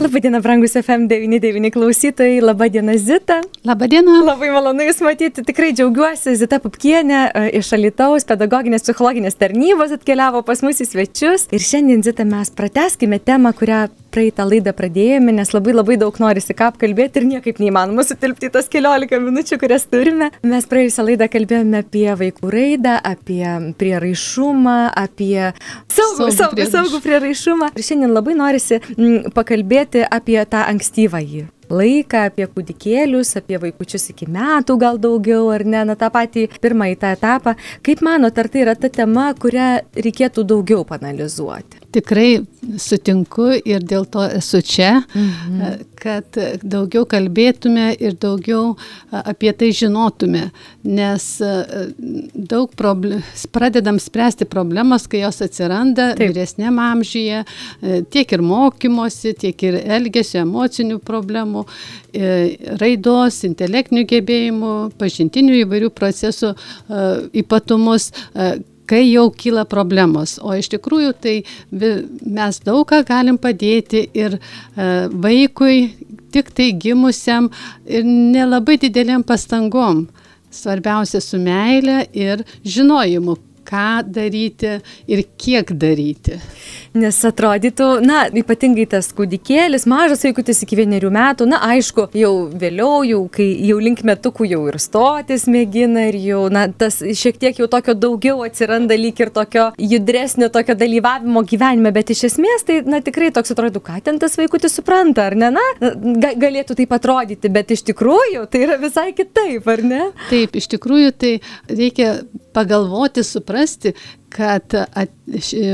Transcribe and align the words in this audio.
Labadiena, 0.00 0.40
brangus 0.40 0.74
FM99 0.74 1.70
klausytojai, 1.70 2.40
labadiena 2.40 2.96
Zita. 2.98 3.36
Labadiena. 3.64 4.16
Labai 4.26 4.50
malonu 4.50 4.82
Jūs 4.88 4.98
matyti, 5.06 5.44
tikrai 5.46 5.70
džiaugiuosi. 5.76 6.34
Zita 6.40 6.58
Pupkienė 6.62 7.20
e, 7.28 7.44
iš 7.60 7.70
Alitaus 7.76 8.26
pedagoginės 8.26 8.82
psichologinės 8.88 9.38
tarnybos 9.38 9.94
atkeliavo 9.94 10.42
pas 10.48 10.64
mus 10.66 10.82
į 10.82 10.88
svečius. 10.90 11.46
Ir 11.54 11.62
šiandien, 11.62 12.02
Zita, 12.02 12.26
mes 12.26 12.50
prateskime 12.58 13.20
temą, 13.22 13.54
kurią 13.54 13.84
praeitą 14.14 14.46
laidą 14.48 14.74
pradėjome, 14.76 15.34
nes 15.34 15.50
labai 15.54 15.74
labai 15.74 15.96
daug 16.00 16.18
norisi 16.22 16.54
ką 16.56 16.70
apkalbėti 16.72 17.20
ir 17.20 17.28
niekaip 17.32 17.60
neįmanoma 17.62 18.04
sutilpti 18.06 18.50
tas 18.54 18.70
keliolika 18.70 19.18
minučių, 19.22 19.58
kurias 19.62 19.88
turime. 19.90 20.30
Mes 20.46 20.68
praėjusią 20.70 21.06
laidą 21.08 21.28
kalbėjome 21.32 21.82
apie 21.82 22.06
vaikų 22.20 22.52
raidą, 22.54 22.94
apie 23.14 23.42
prieraišumą, 23.80 24.78
apie 25.04 25.50
saugų, 25.92 26.30
saugų, 26.38 26.68
saugų 26.70 27.02
prieraišumą. 27.04 27.72
Ir 27.74 27.88
šiandien 27.90 28.14
labai 28.14 28.38
norisi 28.38 28.80
m, 28.94 29.32
pakalbėti 29.34 30.06
apie 30.06 30.40
tą 30.50 30.64
ankstyvąjį 30.70 31.48
laiką, 31.72 32.24
apie 32.30 32.46
kūdikėlius, 32.50 33.34
apie 33.40 33.60
vaikučius 33.62 34.10
iki 34.12 34.28
metų 34.30 34.76
gal 34.80 35.00
daugiau, 35.02 35.48
ar 35.54 35.64
ne, 35.66 35.84
na 35.88 35.96
tą 35.98 36.10
patį 36.14 36.46
pirmąjį 36.62 36.98
tą 37.00 37.14
etapą. 37.16 37.56
Kaip 37.86 38.04
manote, 38.04 38.44
ar 38.44 38.50
tai 38.52 38.64
yra 38.64 38.76
ta 38.78 38.90
tema, 38.92 39.30
kurią 39.38 39.70
reikėtų 39.96 40.46
daugiau 40.50 40.84
panalizuoti? 40.88 41.82
Tikrai 41.94 42.28
sutinku 42.80 43.52
ir 43.60 43.84
dėl 43.86 44.08
to 44.10 44.24
esu 44.40 44.60
čia, 44.66 45.04
mhm. 45.14 45.84
Kad 46.04 46.38
daugiau 46.62 47.06
kalbėtume 47.08 47.90
ir 47.96 48.16
daugiau 48.20 48.74
apie 49.24 49.52
tai 49.56 49.70
žinotume, 49.74 50.50
nes 50.84 51.26
daug 52.34 52.72
problem, 52.76 53.22
pradedam 53.54 53.98
spręsti 54.02 54.48
problemas, 54.50 55.08
kai 55.08 55.22
jos 55.24 55.40
atsiranda 55.46 56.10
Taip. 56.12 56.34
vyresnėm 56.34 56.80
amžyje, 56.82 57.44
tiek 58.12 58.36
ir 58.36 58.44
mokymosi, 58.44 59.34
tiek 59.40 59.64
ir 59.66 59.80
elgesio, 59.96 60.42
emocinių 60.44 61.00
problemų 61.04 61.64
e, 61.64 62.34
raidos, 62.80 63.40
intelektinių 63.48 64.04
gebėjimų, 64.10 64.74
pažintinių 65.00 65.58
įvairių 65.64 65.90
procesų 65.96 66.54
e, 66.54 67.08
ypatumus 67.44 68.10
e, 68.12 68.54
kai 68.90 69.02
jau 69.06 69.28
kyla 69.32 69.64
problemos. 69.68 70.36
O 70.42 70.54
iš 70.56 70.68
tikrųjų 70.74 71.14
tai 71.20 71.36
mes 71.70 72.60
daug 72.64 72.84
ką 72.90 73.02
galim 73.08 73.38
padėti 73.40 74.06
ir 74.16 74.38
vaikui, 74.76 75.94
tik 76.34 76.50
tai 76.54 76.72
gimusiam 76.72 77.48
ir 77.86 78.04
nelabai 78.04 78.76
dideliam 78.82 79.24
pastangom. 79.26 80.06
Svarbiausia 80.54 81.18
su 81.22 81.38
meile 81.42 82.04
ir 82.14 82.44
žinojimu, 82.62 83.34
ką 83.66 84.04
daryti 84.06 84.78
ir 85.10 85.24
kiek 85.40 85.72
daryti. 85.80 86.38
Nes 86.94 87.16
atrodytų, 87.26 87.88
na, 88.06 88.24
ypatingai 88.30 88.86
tas 88.90 89.08
kūdikėlis, 89.16 89.86
mažas 89.90 90.22
vaikutis 90.26 90.62
iki 90.62 90.78
vienerių 90.78 91.10
metų, 91.14 91.48
na, 91.50 91.58
aišku, 91.72 92.06
jau 92.14 92.32
vėliau, 92.54 93.02
jau, 93.08 93.22
kai 93.34 93.48
jau 93.66 93.80
link 93.82 94.04
metukų 94.06 94.46
jau 94.52 94.60
ir 94.70 94.78
stotis 94.82 95.48
mėgina 95.50 96.06
ir 96.10 96.20
jau, 96.22 96.44
na, 96.54 96.66
tas 96.68 97.00
šiek 97.02 97.40
tiek 97.42 97.58
jau 97.58 97.68
tokio 97.70 97.96
daugiau 97.98 98.44
atsiranda 98.46 98.94
lyg 98.98 99.18
ir 99.24 99.32
tokio 99.34 99.70
judresnio 99.80 100.50
tokio 100.54 100.76
dalyvavimo 100.78 101.42
gyvenime, 101.48 101.90
bet 101.94 102.14
iš 102.14 102.26
esmės 102.30 102.66
tai, 102.68 102.80
na, 102.86 103.02
tikrai 103.04 103.32
toks 103.34 103.56
atrodo, 103.56 103.82
ką 103.84 103.98
ten 104.04 104.22
tas 104.22 104.38
vaikutis 104.38 104.78
supranta, 104.78 105.28
ar 105.30 105.38
ne, 105.38 105.50
na, 105.56 105.66
ga, 105.82 106.34
galėtų 106.46 106.78
taip 106.78 106.94
atrodyti, 106.94 107.50
bet 107.52 107.74
iš 107.74 107.84
tikrųjų 107.90 108.46
tai 108.50 108.64
yra 108.68 108.78
visai 108.82 109.10
kitaip, 109.16 109.66
ar 109.70 109.82
ne? 109.82 110.02
Taip, 110.30 110.54
iš 110.60 110.70
tikrųjų 110.76 111.14
tai 111.18 111.34
reikia 111.66 112.20
pagalvoti, 112.54 113.24
suprasti, 113.26 113.92
kad 114.34 114.74
at, 114.74 115.12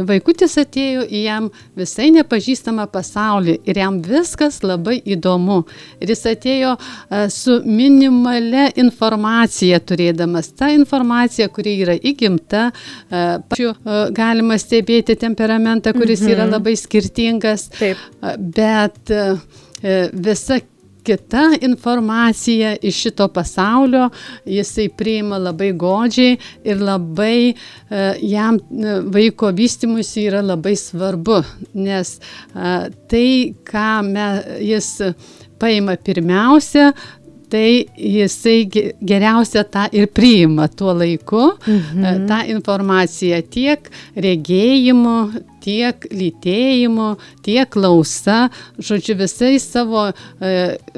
vaikutis 0.09 0.57
atėjo 0.61 1.05
į 1.09 1.23
jam 1.25 1.49
visai 1.79 2.11
nepažįstamą 2.15 2.87
pasaulį 2.93 3.57
ir 3.69 3.81
jam 3.81 4.01
viskas 4.05 4.61
labai 4.67 4.99
įdomu. 5.15 5.63
Ir 6.01 6.13
jis 6.13 6.27
atėjo 6.35 6.75
su 7.33 7.61
minimale 7.65 8.69
informacija 8.81 9.81
turėdamas. 9.81 10.53
Ta 10.59 10.71
informacija, 10.77 11.49
kuri 11.53 11.79
yra 11.85 11.97
įgimta, 11.97 12.69
pačiu 13.11 13.73
galima 14.17 14.59
stebėti 14.61 15.17
temperamentą, 15.21 15.95
kuris 15.97 16.25
mhm. 16.25 16.35
yra 16.37 16.51
labai 16.51 16.77
skirtingas. 16.79 17.71
Taip. 17.81 18.03
Bet 18.61 19.15
visa 20.13 20.61
kita 21.05 21.43
informacija 21.61 22.77
iš 22.83 23.03
šito 23.05 23.29
pasaulio, 23.29 24.09
jisai 24.45 24.89
priima 24.89 25.39
labai 25.39 25.73
godžiai 25.73 26.37
ir 26.65 26.83
labai 26.83 27.51
e, 27.51 27.55
jam 28.23 28.57
e, 28.57 28.97
vaiko 29.05 29.51
vystimusi 29.57 30.27
yra 30.29 30.43
labai 30.45 30.77
svarbu, 30.77 31.43
nes 31.75 32.17
e, 32.17 32.75
tai, 33.11 33.29
ką 33.73 33.89
me, 34.13 34.29
jis 34.61 34.93
paima 35.61 35.97
pirmiausia, 35.97 36.93
tai 37.51 37.85
jisai 37.99 38.63
geriausia 39.03 39.65
tą 39.67 39.89
ir 39.97 40.07
priima 40.15 40.69
tuo 40.69 40.95
laiku, 40.95 41.51
mhm. 41.67 42.27
tą 42.31 42.43
informaciją 42.55 43.41
tiek 43.51 43.91
regėjimu, 44.15 45.17
tiek 45.65 46.07
lytėjimu, 46.11 47.11
tiek 47.47 47.71
klausa, 47.73 48.49
žodžiu, 48.79 49.19
visais 49.21 49.67
savo 49.67 50.09
e, 50.11 50.55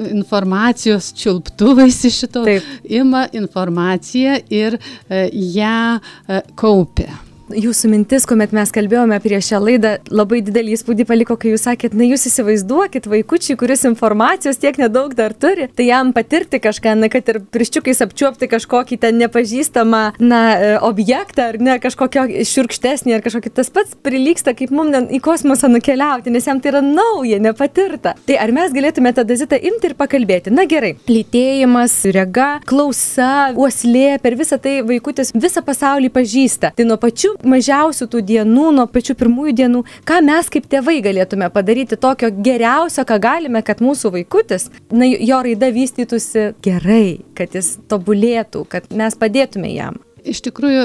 informacijos 0.09 1.11
čiulptuvais 1.19 1.99
iš 2.09 2.23
šito 2.23 2.45
Taip. 2.47 2.71
ima 2.89 3.27
informaciją 3.33 4.39
ir 4.53 4.79
e, 4.79 5.27
ją 5.31 5.99
e, 5.99 6.41
kaupia 6.59 7.32
jūsų 7.55 7.91
mintis, 7.91 8.27
kuomet 8.29 8.53
mes 8.55 8.71
kalbėjome 8.73 9.19
prieš 9.23 9.51
šią 9.53 9.61
laidą, 9.63 9.93
labai 10.13 10.41
didelį 10.45 10.75
įspūdį 10.77 11.07
paliko, 11.09 11.37
kai 11.39 11.53
jūs 11.53 11.65
sakėt, 11.67 11.95
na 11.97 12.07
jūs 12.07 12.27
įsivaizduokit 12.29 13.07
vaikučiai, 13.09 13.57
kuris 13.59 13.85
informacijos 13.89 14.59
tiek 14.61 14.77
nedaug 14.81 15.13
dar 15.17 15.35
turi, 15.35 15.69
tai 15.73 15.87
jam 15.89 16.13
patirti 16.15 16.59
kažką, 16.63 16.95
na 16.99 17.09
kad 17.13 17.29
ir 17.31 17.41
priščiukais 17.53 18.03
apčiuopti 18.05 18.49
kažkokį 18.51 18.99
ten 19.03 19.19
nepažįstamą, 19.21 20.03
na, 20.23 20.41
e, 20.57 20.73
objektą 20.83 21.49
ar 21.53 21.59
ne, 21.61 21.77
kažkokio 21.83 22.25
širkštesnį 22.49 23.17
ar 23.17 23.25
kažkokį 23.25 23.53
tas 23.53 23.71
pats 23.73 23.97
prilyksta, 24.05 24.55
kaip 24.57 24.73
mums 24.73 25.11
į 25.13 25.19
kosmosą 25.23 25.69
nukeliauti, 25.71 26.31
nes 26.33 26.47
jam 26.47 26.59
tai 26.61 26.73
yra 26.73 26.83
nauja, 26.85 27.39
nepatirta. 27.41 28.15
Tai 28.27 28.37
ar 28.39 28.53
mes 28.55 28.73
galėtume 28.75 29.13
tada 29.15 29.37
zitą 29.39 29.57
imti 29.57 29.89
ir 29.89 29.97
pakalbėti? 29.99 30.53
Na 30.53 30.67
gerai, 30.69 30.95
lytėjimas, 31.09 31.95
rega, 32.13 32.49
klausa, 32.69 33.53
uoslė, 33.57 34.19
per 34.23 34.37
visą 34.39 34.59
tai 34.61 34.79
vaikutis 34.85 35.33
visą 35.33 35.63
pasaulį 35.65 36.11
pažįsta. 36.13 36.73
Tai 36.77 36.87
nuo 36.87 36.99
pačių 37.01 37.35
mažiausių 37.47 38.07
tų 38.11 38.21
dienų, 38.29 38.69
nuo 38.77 38.85
pačių 38.91 39.15
pirmųjų 39.19 39.55
dienų, 39.61 39.83
ką 40.07 40.19
mes 40.25 40.49
kaip 40.53 40.69
tėvai 40.71 40.99
galėtume 41.05 41.49
padaryti 41.53 41.99
tokio 41.99 42.31
geriausio, 42.33 43.05
ką 43.07 43.19
galime, 43.23 43.63
kad 43.65 43.83
mūsų 43.83 44.13
vaikutis, 44.17 44.69
na, 44.91 45.07
jo 45.09 45.43
raida 45.45 45.69
vystytųsi 45.73 46.51
gerai, 46.63 47.19
kad 47.37 47.55
jis 47.57 47.75
tobulėtų, 47.91 48.65
kad 48.71 48.89
mes 48.95 49.17
padėtume 49.19 49.73
jam. 49.73 49.99
Iš 50.23 50.39
tikrųjų, 50.45 50.83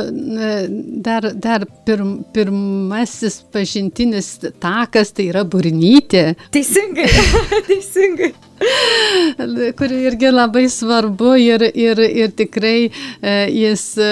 dar, 1.06 1.28
dar 1.38 1.62
pirm, 1.86 2.24
pirmasis 2.34 3.38
pažintinis 3.54 4.32
takas 4.58 5.14
tai 5.14 5.28
yra 5.30 5.44
burnytė. 5.46 6.32
Teisingai, 6.54 7.06
teisingai 7.70 8.32
kuri 9.78 10.02
irgi 10.08 10.30
labai 10.32 10.68
svarbu 10.70 11.36
ir, 11.38 11.64
ir, 11.74 11.98
ir 11.98 12.32
tikrai 12.36 12.90
e, 13.22 13.34
jis 13.54 13.84
e, 13.98 14.10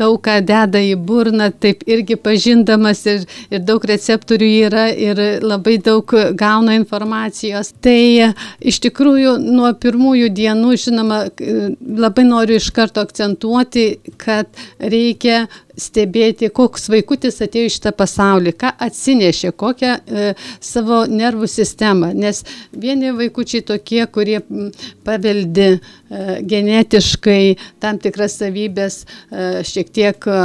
daug 0.00 0.18
ką 0.24 0.38
deda 0.46 0.82
į 0.84 0.96
burną, 1.06 1.50
taip 1.62 1.84
irgi 1.88 2.18
pažindamas 2.20 3.02
ir, 3.10 3.24
ir 3.50 3.64
daug 3.64 3.84
receptorių 3.90 4.50
yra 4.68 4.86
ir 4.92 5.22
labai 5.44 5.78
daug 5.82 6.14
gauna 6.38 6.76
informacijos. 6.78 7.72
Tai 7.82 7.98
e, 8.26 8.30
iš 8.60 8.80
tikrųjų 8.86 9.36
nuo 9.44 9.72
pirmųjų 9.80 10.30
dienų, 10.36 10.76
žinoma, 10.84 11.22
labai 11.80 12.26
noriu 12.28 12.60
iš 12.60 12.70
karto 12.76 13.04
akcentuoti, 13.04 13.88
kad 14.20 14.48
reikia 14.80 15.46
stebėti, 15.78 16.50
koks 16.54 16.88
vaikutis 16.92 17.40
atėjo 17.44 17.70
iš 17.70 17.78
tą 17.84 17.92
pasaulį, 17.96 18.54
ką 18.60 18.72
atsinešė, 18.86 19.52
kokią 19.60 19.94
e, 19.96 20.26
savo 20.60 21.04
nervų 21.10 21.48
sistemą. 21.50 22.12
Nes 22.16 22.42
vieni 22.72 23.12
vaikučiai 23.16 23.64
tokie, 23.66 24.02
kurie 24.12 24.40
paveldi 25.06 25.68
e, 25.70 25.80
genetiškai 26.50 27.42
tam 27.82 27.98
tikras 28.02 28.38
savybės, 28.40 29.02
e, 29.30 29.62
šiek 29.66 29.90
tiek 29.94 30.26
e, 30.30 30.38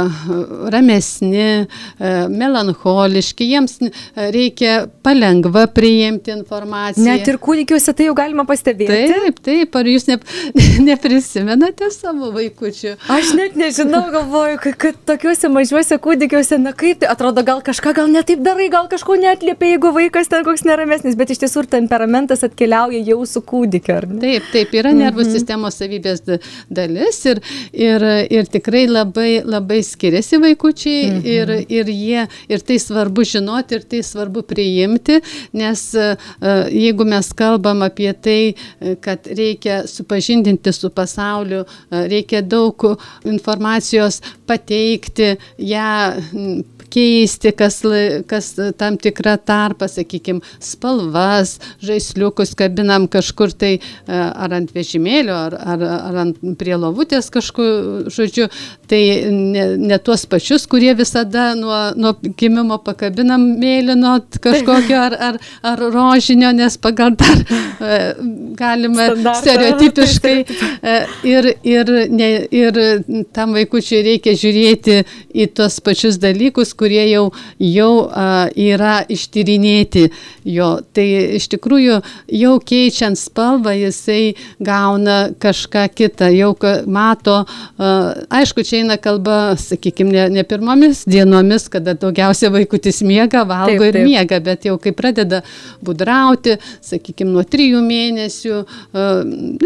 ramesni, 0.72 1.66
e, 1.66 2.12
melancholiški, 2.30 3.50
jiems 3.52 3.78
reikia 4.16 4.86
palengva 5.04 5.66
priimti 5.72 6.34
informaciją. 6.34 7.06
Net 7.06 7.28
ir 7.30 7.40
kūdikiuose 7.42 7.94
tai 7.96 8.08
jau 8.08 8.16
galima 8.18 8.46
pastebėti. 8.48 8.98
Taip, 9.12 9.40
taip, 9.46 9.78
ar 9.80 9.90
jūs 9.90 10.08
ne, 10.10 10.18
neprisimenate 10.90 11.90
savo 11.94 12.32
vaikučių? 12.36 12.96
Aš 13.12 13.34
net 13.38 13.58
nežinau, 13.58 14.06
galvoju, 14.14 14.60
kad, 14.64 14.78
kad 14.86 15.00
tokiuose 15.16 15.48
mažiuose 15.52 15.96
kūdikiuose, 16.02 16.58
na 16.60 16.72
kaip 16.76 17.00
tai 17.00 17.08
atrodo, 17.12 17.42
gal 17.46 17.62
kažką 17.64 17.92
gal 17.96 18.10
netaip 18.12 18.42
darai, 18.44 18.68
gal 18.72 18.88
kažko 18.90 19.16
netliepia, 19.20 19.72
jeigu 19.74 19.92
vaikas 19.94 20.28
ten 20.28 20.44
koks 20.44 20.64
neramesnis, 20.68 21.16
bet 21.16 21.32
iš 21.32 21.40
tiesų 21.42 21.64
ir 21.64 21.68
temperamentas 21.72 22.44
atkeliauja 22.44 23.00
jau 23.06 23.18
su 23.28 23.40
kūdikiu? 23.40 23.96
Taip, 24.20 24.48
taip, 24.52 24.74
yra 24.76 24.92
nervų 24.96 25.24
mhm. 25.24 25.32
sistemos 25.32 25.78
savybės 25.80 26.22
dalis 26.68 27.20
ir, 27.30 27.40
ir, 27.72 28.04
ir 28.36 28.50
tikrai 28.52 28.84
labai, 28.90 29.40
labai 29.46 29.80
skiriasi 29.86 30.40
vaikučiai 30.42 31.00
mhm. 31.06 31.22
ir, 31.32 31.54
ir, 31.78 31.92
jie, 31.92 32.26
ir 32.52 32.66
tai 32.66 32.78
svarbu 32.82 33.24
žinoti, 33.26 33.80
ir 33.80 33.88
tai 33.88 34.02
svarbu 34.06 34.44
priimti, 34.46 35.20
nes 35.56 35.86
jeigu 36.74 37.08
mes 37.08 37.32
kalbam 37.36 37.84
apie 37.86 38.10
tai, 38.12 38.40
kad 39.04 39.28
reikia 39.30 39.82
supažindinti 39.88 40.74
su 40.76 40.92
pasauliu, 40.94 41.64
reikia 41.90 42.42
daug 42.44 42.84
informacijos 43.24 44.20
pateikti, 44.46 45.05
ją 45.58 46.12
keisti, 46.92 47.52
kas, 47.56 47.80
kas 48.30 48.52
tam 48.78 48.98
tikrą 49.00 49.36
tarpą, 49.46 49.88
sakykime, 49.90 50.42
spalvas, 50.62 51.56
žaisliukus 51.84 52.54
kabinam 52.58 53.06
kažkur 53.10 53.52
tai 53.56 53.76
e, 53.76 53.80
ar 54.16 54.54
ant 54.56 54.72
vežimėlio, 54.74 55.36
ar, 55.36 55.56
ar, 55.74 55.84
ar 56.10 56.20
ant 56.24 56.40
prie 56.58 56.76
lovutės 56.78 57.30
kažkur, 57.34 58.10
žodžiu, 58.12 58.48
tai 58.90 59.00
ne, 59.32 59.66
ne 59.80 59.98
tuos 60.02 60.26
pačius, 60.30 60.66
kurie 60.70 60.92
visada 60.98 61.50
nuo, 61.58 61.78
nuo 61.98 62.14
gimimo 62.38 62.78
pakabinam 62.84 63.42
mėlyno 63.60 64.16
kažkokio 64.42 64.98
ar, 65.00 65.16
ar, 65.30 65.40
ar 65.66 65.84
rožinio, 65.92 66.52
nes 66.56 66.78
pagal 66.80 67.16
dar 67.18 67.42
e, 67.42 68.00
galima 68.58 69.10
Standartą. 69.10 69.40
stereotipiškai 69.42 70.36
e, 70.92 70.96
ir, 71.28 71.50
ir, 71.66 71.92
ne, 72.12 72.30
ir 72.54 72.80
tam 73.36 73.56
vaikučiai 73.56 74.04
reikia 74.06 74.36
žiūrėti 74.38 75.00
į 75.36 75.48
tuos 75.56 75.78
pačius 75.84 76.20
dalykus, 76.22 76.74
kurie 76.78 77.04
jau, 77.10 77.30
jau 77.62 77.92
a, 78.10 78.46
yra 78.52 79.00
ištyrinėti 79.12 80.06
jo. 80.56 80.70
Tai 80.96 81.06
iš 81.38 81.48
tikrųjų 81.54 82.00
jau 82.38 82.54
keičiant 82.70 83.18
spalvą 83.20 83.74
jisai 83.76 84.36
gauna 84.62 85.32
kažką 85.42 85.86
kitą, 85.96 86.30
jau 86.34 86.52
mato, 86.86 87.42
a, 87.44 87.92
aišku, 88.40 88.64
čia 88.66 88.82
eina 88.82 88.98
kalba, 89.00 89.56
sakykime, 89.60 90.12
ne, 90.12 90.26
ne 90.38 90.46
pirmomis 90.46 91.04
dienomis, 91.08 91.68
kada 91.72 91.96
daugiausia 91.98 92.50
vaikutis 92.54 93.02
miega, 93.06 93.44
valgo 93.48 93.76
taip, 93.76 93.84
taip. 93.84 94.00
ir 94.00 94.08
miega, 94.08 94.40
bet 94.44 94.68
jau 94.68 94.76
kai 94.82 94.94
pradeda 94.96 95.42
budrauti, 95.84 96.56
sakykime, 96.84 97.32
nuo 97.34 97.44
trijų 97.46 97.82
mėnesių 97.84 98.56
a, 98.62 99.06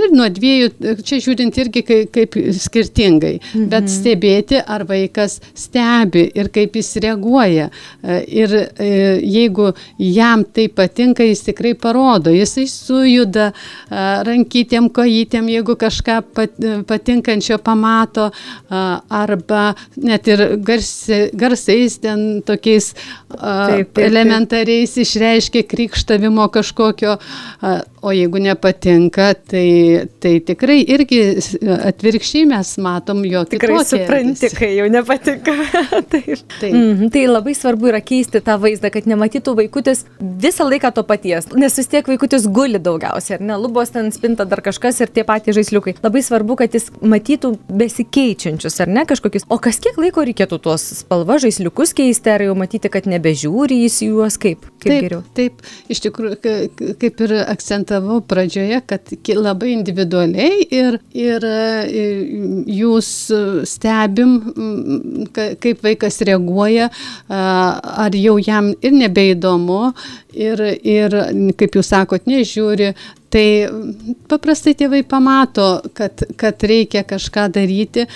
ir 0.05 0.17
nuo 0.17 0.29
dviejų, 0.33 0.73
čia 1.07 1.21
žiūrint 1.23 1.61
irgi 1.61 1.85
kaip, 1.87 2.11
kaip 2.15 2.39
skirtingai, 2.61 3.37
mhm. 3.41 3.69
bet 3.73 3.91
stebėti, 3.93 4.61
ar 4.61 4.87
vaikas 4.89 5.41
stebi 5.57 6.27
ir 6.37 6.51
kaip 6.53 6.79
jis 6.79 6.93
reaguoja. 7.03 7.69
E, 8.03 8.19
ir 8.43 8.55
e, 8.55 8.89
jeigu 9.25 9.71
jam 9.99 10.45
tai 10.45 10.69
patinka, 10.69 11.25
jis 11.27 11.45
tikrai 11.49 11.75
parodo, 11.79 12.33
jisai 12.35 12.67
sujuda 12.71 13.51
e, 13.51 14.05
rankytėm, 14.29 14.91
kojytėm, 14.95 15.51
jeigu 15.53 15.77
kažką 15.81 16.21
patinkančio 16.89 17.61
pamato, 17.65 18.31
arba 18.71 19.75
net 19.97 20.29
ir 20.31 20.43
garsi, 20.65 21.21
garsais 21.37 21.99
ten 22.03 22.43
tokiais 22.47 22.93
taip, 22.95 23.39
taip, 23.41 23.93
taip. 23.95 24.03
elementariais 24.07 24.97
išreiškia 25.05 25.65
krikštavimo 25.71 26.47
kažkokio, 26.53 27.17
o 28.03 28.13
jeigu 28.13 28.39
nepatinka, 28.39 29.35
tai, 29.51 30.07
tai 30.23 30.33
tikrai 30.45 30.79
irgi 30.89 31.21
atvirkščiai 31.91 32.47
mes 32.49 32.73
matom 32.81 33.21
jo. 33.29 33.43
Tikrai 33.51 33.83
supranti, 33.85 34.49
kai 34.57 34.71
jau 34.79 34.87
nepatinka. 34.93 35.55
taip. 36.13 36.45
Taip. 36.61 36.73
Mm, 36.73 37.11
tai 37.13 37.27
labai 37.29 37.55
svarbu 37.57 37.91
yra 37.93 38.01
keisti 38.05 38.41
tą 38.45 38.57
vaizdą, 38.63 38.91
kad 38.95 39.09
nematytų 39.11 39.55
vaikutis 39.59 40.05
visą 40.21 40.67
laiką 40.69 40.93
to 40.97 41.05
paties, 41.09 41.51
nes 41.57 41.77
vis 41.77 41.91
tiek 41.93 42.09
vaikutis 42.09 42.47
guli 42.49 42.81
daugiausiai, 42.81 43.37
ar 43.39 43.45
ne, 43.51 43.59
lubos 43.61 43.93
ten 43.95 44.09
spinta 44.15 44.47
dar 44.49 44.65
kažkas 44.65 45.03
ir 45.05 45.13
tie 45.13 45.25
patys 45.29 45.59
žaisliukai. 45.59 45.99
Labai 46.05 46.25
svarbu, 46.25 46.57
kad 46.63 46.77
jis 46.77 46.89
matytų 47.05 47.53
besikeičiančius, 47.69 48.81
ar 48.85 48.93
ne, 48.93 49.05
kažkokius. 49.09 49.47
O 49.53 49.61
kas 49.63 49.81
kiek 49.83 50.01
laiko 50.01 50.25
reikėtų 50.25 50.61
tuos 50.65 50.87
spalva 51.03 51.37
žaisliukus 51.43 51.93
keisti, 51.97 52.33
ar 52.33 52.47
jau 52.49 52.57
matyti, 52.59 52.93
kad 52.93 53.09
nebežiūri 53.11 53.83
jis 53.85 54.01
juos 54.09 54.41
kaip, 54.41 54.65
kaip 54.81 54.89
taip, 54.89 55.05
geriau? 55.07 55.23
Taip, 55.37 55.65
iš 55.93 56.05
tikrųjų, 56.07 56.41
kaip 57.01 57.25
ir 57.27 57.37
akcentavau 57.91 58.21
pradžioje, 58.21 58.81
kad 58.87 59.01
labai 59.35 59.73
individualiai 59.75 60.67
ir, 60.71 60.99
ir 61.13 61.45
jūs 62.67 63.09
stebim, 63.67 64.37
kaip 65.35 65.83
vaikas 65.83 66.21
reaguoja, 66.23 66.91
ar 67.29 68.15
jau 68.15 68.39
jam 68.39 68.73
ir 68.81 68.93
nebeįdomu, 68.93 69.93
ir, 70.35 70.61
ir 70.83 71.17
kaip 71.59 71.75
jūs 71.77 71.91
sakot, 71.91 72.27
nežiūri, 72.27 72.95
Tai 73.31 73.45
paprastai 74.31 74.75
tėvai 74.79 75.05
pamato, 75.07 75.67
kad, 75.95 76.25
kad 76.41 76.65
reikia 76.67 77.05
kažką 77.07 77.47
daryti. 77.55 78.07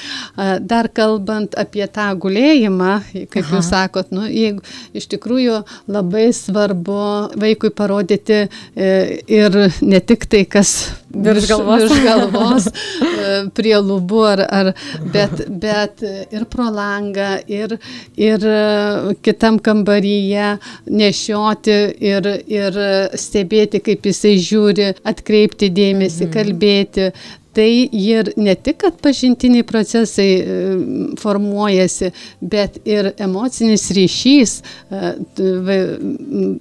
Dar 0.66 0.88
kalbant 0.94 1.54
apie 1.58 1.86
tą 1.94 2.08
gulėjimą, 2.18 2.92
kaip 3.30 3.44
Aha. 3.44 3.54
jūs 3.54 3.70
sakot, 3.70 4.10
nu, 4.14 4.26
jeigu 4.26 4.64
iš 4.96 5.06
tikrųjų 5.14 5.60
labai 5.94 6.26
svarbu 6.34 6.98
vaikui 7.40 7.70
parodyti 7.74 8.42
e, 8.42 8.90
ir 9.30 9.60
ne 9.86 10.02
tik 10.02 10.26
tai, 10.30 10.44
kas 10.50 10.74
virš 11.14 11.48
galvos, 11.50 11.84
virš 11.84 12.02
galvos 12.08 12.68
e, 12.68 13.28
prie 13.56 13.74
lubų, 13.78 14.22
ar, 14.32 14.44
ar, 14.48 14.72
bet, 15.14 15.44
bet 15.48 16.04
ir 16.04 16.46
pro 16.50 16.68
langą, 16.74 17.30
ir, 17.50 17.76
ir 18.20 18.48
kitam 19.24 19.60
kambaryje 19.62 20.50
nešioti 20.90 21.78
ir, 22.10 22.30
ir 22.50 22.82
stebėti, 23.20 23.82
kaip 23.84 24.10
jisai 24.10 24.36
žiūri 24.42 24.92
atkreipti 25.06 25.70
dėmesį, 25.74 26.28
mhm. 26.28 26.34
kalbėti. 26.34 27.10
Tai 27.54 27.68
ir 27.92 28.32
ne 28.36 28.54
tik, 28.58 28.80
kad 28.82 28.96
pažintiniai 29.02 29.66
procesai 29.66 30.28
e, 30.34 30.56
formuojasi, 31.20 32.10
bet 32.40 32.80
ir 32.88 33.12
emocinis 33.22 33.86
ryšys, 33.94 34.56
e, 34.90 35.12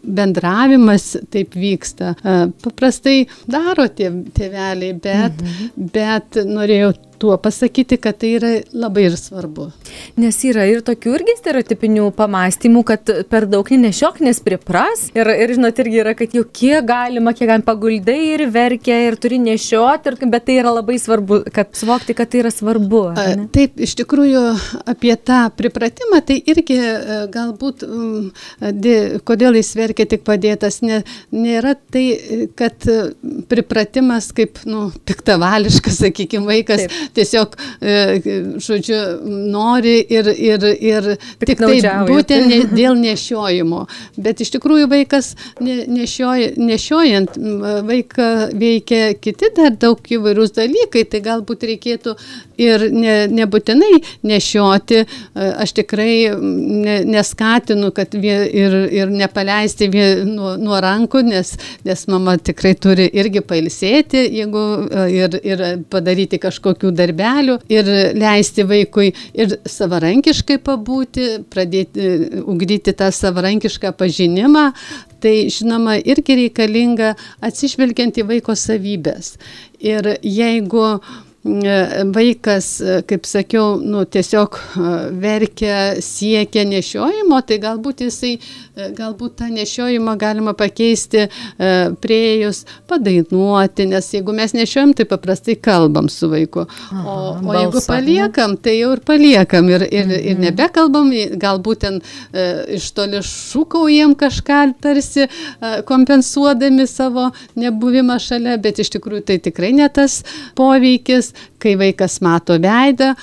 bendravimas 0.03 1.07
taip 1.33 1.57
vyksta. 1.57 2.13
E, 2.13 2.35
paprastai 2.65 3.17
daro 3.49 3.87
tėveliai, 3.89 4.93
bet, 5.01 5.41
mhm. 5.41 5.89
bet 5.95 6.43
norėjau 6.45 6.93
tuo 7.23 7.37
pasakyti, 7.37 7.95
kad 8.03 8.17
tai 8.19 8.33
yra 8.35 8.49
labai 8.75 9.05
ir 9.07 9.13
svarbu. 9.15 9.69
Nes 10.19 10.35
yra 10.43 10.65
ir 10.67 10.81
tokių 10.83 11.13
irgi 11.15 11.37
stereotipinių 11.37 12.09
pamastymų, 12.17 12.81
kad 12.89 13.11
per 13.31 13.45
daug 13.47 13.69
nenešiok, 13.71 14.19
nes 14.25 14.41
pripras. 14.43 15.05
Ir, 15.15 15.29
ir 15.31 15.53
žinot, 15.55 15.77
irgi 15.79 16.01
yra, 16.03 16.11
kad 16.19 16.35
jau 16.35 16.43
kiek 16.43 16.83
galima, 16.89 17.31
kiek 17.31 17.47
galima 17.47 17.63
paguldai 17.69 18.17
ir 18.33 18.43
verkia 18.51 18.97
ir 19.05 19.15
turi 19.23 19.39
nešioti, 19.39 20.11
ir, 20.11 20.17
bet 20.33 20.47
tai 20.49 20.57
yra 20.59 20.73
labai 20.75 20.97
svarbu, 20.99 21.37
kad 21.55 21.71
suvokti, 21.79 22.15
kad 22.17 22.33
tai 22.33 22.41
yra 22.41 22.51
svarbu. 22.51 23.01
Ne? 23.15 23.47
Taip, 23.55 23.79
iš 23.87 23.95
tikrųjų 24.01 24.43
apie 24.83 25.15
tą 25.15 25.45
pripratimą, 25.55 26.19
tai 26.27 26.41
irgi 26.43 26.79
e, 26.81 27.21
galbūt, 27.31 27.87
di, 28.83 28.97
kodėl 29.23 29.61
jis 29.61 29.71
verkia 29.79 30.09
tik 30.11 30.27
padėtas, 30.27 30.81
ne, 30.83 31.05
nėra 31.31 31.77
tai, 31.95 32.03
kad 32.59 32.83
pripiratimas 33.47 34.33
kaip, 34.35 34.59
nu, 34.67 34.89
piktavališkas, 35.07 36.03
sakykime, 36.03 36.51
vaikas. 36.51 36.89
Taip 36.89 37.12
tiesiog, 37.15 37.57
e, 37.81 37.95
žodžiu, 38.63 38.99
nori 39.53 39.97
ir, 40.13 40.29
ir, 40.33 40.65
ir 40.73 41.09
tik 41.43 41.61
tai 41.61 41.79
būtent 42.07 42.49
ne, 42.49 42.59
dėl 42.71 42.97
nešiojimo. 42.99 43.83
Bet 44.23 44.43
iš 44.43 44.53
tikrųjų 44.57 44.89
vaikas 44.91 45.33
ne, 45.63 45.83
nešioj, 45.89 46.53
nešiojant, 46.57 47.37
vaiką 47.87 48.29
veikia 48.59 49.13
kiti 49.19 49.51
dar 49.55 49.75
daug 49.79 49.99
įvairūs 50.03 50.55
dalykai, 50.57 51.05
tai 51.09 51.23
galbūt 51.25 51.67
reikėtų 51.69 52.15
ir 52.61 52.87
ne, 52.93 53.15
nebūtinai 53.31 53.99
nešioti. 54.27 55.03
E, 55.03 55.47
aš 55.63 55.75
tikrai 55.79 56.15
ne, 56.37 56.99
neskatinu, 57.07 57.91
kad 57.95 58.13
vie, 58.17 58.35
ir, 58.49 58.75
ir 58.93 59.13
nepaleisti 59.13 59.89
vie, 59.93 60.07
nuo, 60.27 60.55
nuo 60.61 60.79
rankų, 60.83 61.23
nes, 61.27 61.55
nes 61.85 62.05
mama 62.11 62.35
tikrai 62.37 62.73
turi 62.79 63.07
irgi 63.13 63.43
pailsėti, 63.45 64.25
jeigu 64.39 64.63
e, 64.87 65.07
ir, 65.17 65.39
ir 65.43 65.65
padaryti 65.91 66.39
kažkokių 66.43 66.93
darbelių 67.03 67.59
ir 67.71 67.91
leisti 68.17 68.65
vaikui 68.67 69.11
ir 69.37 69.57
savarankiškai 69.69 70.59
pabūti, 70.63 71.29
pradėti 71.53 72.41
ugdyti 72.43 72.95
tą 72.97 73.11
savarankišką 73.13 73.93
pažinimą, 73.99 74.69
tai 75.23 75.35
žinoma 75.53 75.99
irgi 75.99 76.39
reikalinga 76.43 77.13
atsižvelgiant 77.43 78.17
į 78.19 78.27
vaiko 78.31 78.55
savybės. 78.59 79.37
Ir 79.83 80.15
jeigu 80.23 80.87
vaikas, 81.43 82.67
kaip 83.07 83.25
sakiau, 83.27 83.75
nu, 83.83 84.05
tiesiog 84.07 84.55
verkia, 85.19 85.99
siekia 85.99 86.63
nešiojimo, 86.63 87.41
tai 87.43 87.57
galbūt 87.63 88.05
jisai, 88.05 88.37
galbūt 88.75 89.35
tą 89.39 89.49
nešiojimą 89.53 90.15
galima 90.21 90.53
pakeisti 90.57 91.27
prieėjus, 92.03 92.63
padainuoti, 92.89 93.85
nes 93.91 94.09
jeigu 94.15 94.33
mes 94.35 94.55
nešiojam, 94.57 94.95
tai 94.97 95.05
paprastai 95.09 95.55
kalbam 95.61 96.09
su 96.09 96.29
vaiku. 96.31 96.65
O, 97.03 97.17
o 97.37 97.57
jeigu 97.57 97.83
paliekam, 97.87 98.55
tai 98.57 98.77
jau 98.79 98.93
ir 98.95 99.03
paliekam 99.05 99.69
ir, 99.69 99.85
ir, 99.89 100.07
mhm. 100.07 100.27
ir 100.31 100.41
nebekalbam, 100.47 101.11
galbūt 101.41 101.83
ten 101.85 102.01
iš 102.73 102.89
toli 102.97 103.21
šūkaujam 103.27 104.15
kažką 104.19 104.61
tarsi 104.83 105.27
kompensuodami 105.89 106.87
savo 106.89 107.29
nebuvimą 107.59 108.17
šalia, 108.21 108.57
bet 108.61 108.81
iš 108.81 108.93
tikrųjų 108.97 109.25
tai 109.29 109.39
tikrai 109.43 109.73
ne 109.75 109.89
tas 109.93 110.21
poveikis 110.57 111.33
kai 111.63 111.75
vaikas 111.79 112.19
mato 112.23 112.57
veidą, 112.61 113.13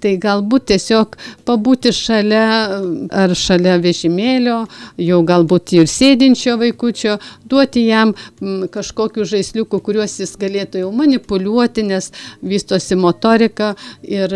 tai 0.00 0.14
galbūt 0.20 0.70
tiesiog 0.72 1.16
pabūti 1.48 1.92
šalia 1.94 2.44
ar 3.22 3.34
šalia 3.36 3.76
vežimėlio, 3.82 4.62
jau 5.00 5.20
galbūt 5.26 5.74
ir 5.78 5.88
sėdinčio 5.90 6.56
vaikučio, 6.60 7.16
duoti 7.50 7.86
jam 7.86 8.14
kažkokių 8.74 9.26
žaisliukų, 9.32 9.80
kuriuos 9.86 10.18
jis 10.22 10.36
galėtų 10.40 10.84
jau 10.84 10.92
manipuliuoti, 10.94 11.86
nes 11.90 12.10
vystosi 12.42 12.98
motorika 13.00 13.72
ir 14.06 14.34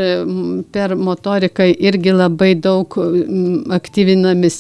per 0.75 0.97
motoriką 0.99 1.69
irgi 1.73 2.17
labai 2.17 2.55
daug 2.57 2.99
aktyvinami 3.79 4.51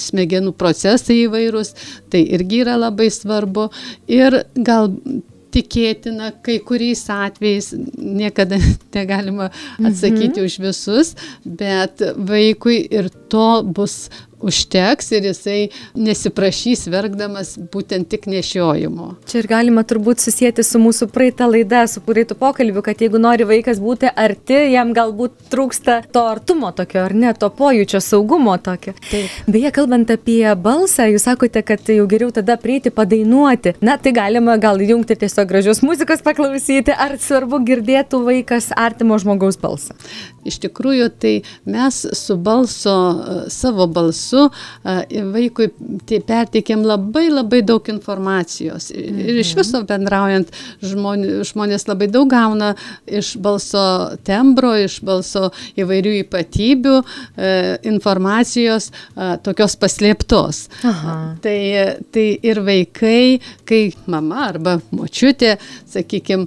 smegenų 0.00 0.54
procesai 0.58 1.22
įvairūs, 1.24 1.74
tai 2.10 2.24
irgi 2.36 2.64
yra 2.64 2.78
labai 2.80 3.10
svarbu. 3.14 3.68
Ir 4.10 4.42
gal 4.56 4.90
tikėtina 5.54 6.30
kai 6.44 6.58
kuriais 6.66 7.02
atvejais 7.10 7.72
niekada 7.96 8.58
negalima 8.96 9.50
atsakyti 9.78 10.40
mhm. 10.40 10.46
už 10.46 10.58
visus, 10.66 11.14
bet 11.44 12.04
vaikui 12.16 12.82
ir 12.86 13.10
to 13.32 13.62
bus 13.66 14.08
užteks 14.40 15.10
ir 15.16 15.26
jisai 15.30 15.58
nesiprašys 15.98 16.86
verkdamas 16.90 17.54
būtent 17.72 18.08
tik 18.10 18.26
nešiojimo. 18.30 19.10
Čia 19.28 19.42
ir 19.42 19.48
galima 19.50 19.84
turbūt 19.86 20.22
susijęti 20.24 20.64
su 20.66 20.80
mūsų 20.82 21.10
praeitą 21.12 21.48
laidą, 21.50 21.84
su 21.90 22.02
praeitų 22.04 22.36
pokalbiu, 22.40 22.82
kad 22.84 23.02
jeigu 23.02 23.20
nori 23.20 23.46
vaikas 23.48 23.80
būti 23.82 24.10
arti, 24.10 24.58
jam 24.72 24.94
galbūt 24.96 25.50
trūksta 25.52 26.00
to 26.12 26.24
artumo 26.30 26.72
tokio, 26.76 27.04
ar 27.08 27.14
ne, 27.16 27.32
to 27.36 27.50
pojūčio 27.60 28.00
saugumo 28.04 28.56
tokio. 28.62 28.94
Taip. 29.10 29.36
Beje, 29.50 29.72
kalbant 29.76 30.12
apie 30.14 30.44
balsą, 30.56 31.08
jūs 31.12 31.28
sakote, 31.28 31.62
kad 31.66 31.92
jau 31.92 32.06
geriau 32.10 32.32
tada 32.34 32.56
prieiti 32.60 32.92
padainuoti. 32.94 33.76
Na, 33.84 33.98
tai 34.00 34.14
galima 34.16 34.56
gal 34.60 34.80
jungti 34.80 35.18
tiesiog 35.20 35.48
gražios 35.50 35.82
muzikos 35.84 36.24
paklausyti, 36.24 36.94
ar 36.96 37.16
svarbu 37.20 37.60
girdėtų 37.68 38.22
vaikas 38.24 38.70
artimo 38.76 39.18
žmogaus 39.20 39.60
balsą. 39.60 39.96
Iš 40.48 40.56
tikrųjų, 40.62 41.10
tai 41.20 41.34
mes 41.68 42.00
su 42.16 42.36
balso, 42.40 42.96
savo 43.52 43.84
balsu 43.90 44.29
vaikui 45.34 45.70
perteikėm 46.26 46.84
labai 46.86 47.28
labai 47.30 47.62
daug 47.66 47.86
informacijos. 47.92 48.90
Ir 48.94 49.40
iš 49.40 49.54
mhm. 49.54 49.60
viso 49.60 49.82
bendraujant 49.88 50.52
žmonės, 50.84 51.52
žmonės 51.52 51.86
labai 51.90 52.10
daug 52.12 52.30
gauna 52.30 52.72
iš 53.06 53.34
balso 53.42 53.84
tembro, 54.26 54.72
iš 54.78 55.00
balso 55.06 55.48
įvairių 55.80 56.16
ypatybių 56.24 56.96
informacijos 57.90 58.90
tokios 59.46 59.76
paslėptos. 59.80 60.66
Aha. 60.86 61.16
Tai, 61.42 61.58
tai 62.14 62.26
ir 62.46 62.62
vaikai, 62.66 63.40
kai 63.68 63.82
mama 64.10 64.46
arba 64.48 64.78
močiutė, 64.94 65.56
sakykime, 65.90 66.46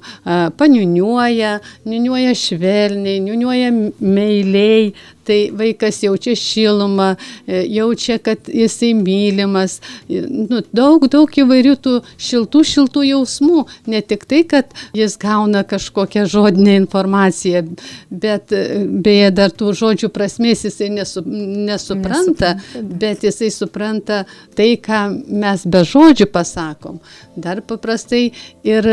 paniuniuoja, 0.60 1.58
niuniuoja 1.90 2.36
švelniai, 2.38 3.20
niuniuoja 3.24 3.72
meiliai, 4.00 4.94
tai 5.26 5.52
vaikas 5.56 6.02
jaučia 6.04 6.36
šilumą, 6.36 7.16
e, 7.48 7.64
jaučia, 7.70 8.18
kad 8.24 8.48
jisai 8.48 8.94
mylimas, 8.98 9.80
nu, 10.10 10.62
daug, 10.76 11.08
daug 11.12 11.32
įvairių 11.32 11.76
tų 11.84 11.96
šiltų, 12.18 12.64
šiltų 12.68 13.06
jausmų, 13.08 13.66
ne 13.92 14.02
tik 14.02 14.26
tai, 14.30 14.44
kad 14.48 14.74
jis 14.98 15.18
gauna 15.22 15.64
kažkokią 15.68 16.26
žodinę 16.30 16.76
informaciją, 16.84 17.64
bet 18.10 18.54
e, 18.56 18.84
beje 18.84 19.32
dar 19.36 19.54
tų 19.54 19.74
žodžių 19.80 20.12
prasmės 20.14 20.66
jisai 20.68 20.92
nesu, 20.94 21.24
nesupranta, 21.26 22.54
nesupranta, 22.58 22.98
bet 23.00 23.24
jisai 23.24 23.52
supranta 23.54 24.24
tai, 24.58 24.74
ką 24.82 25.06
mes 25.28 25.66
be 25.66 25.84
žodžių 25.88 26.30
pasakom. 26.34 27.00
Dar 27.36 27.64
paprastai 27.66 28.28
ir 28.68 28.88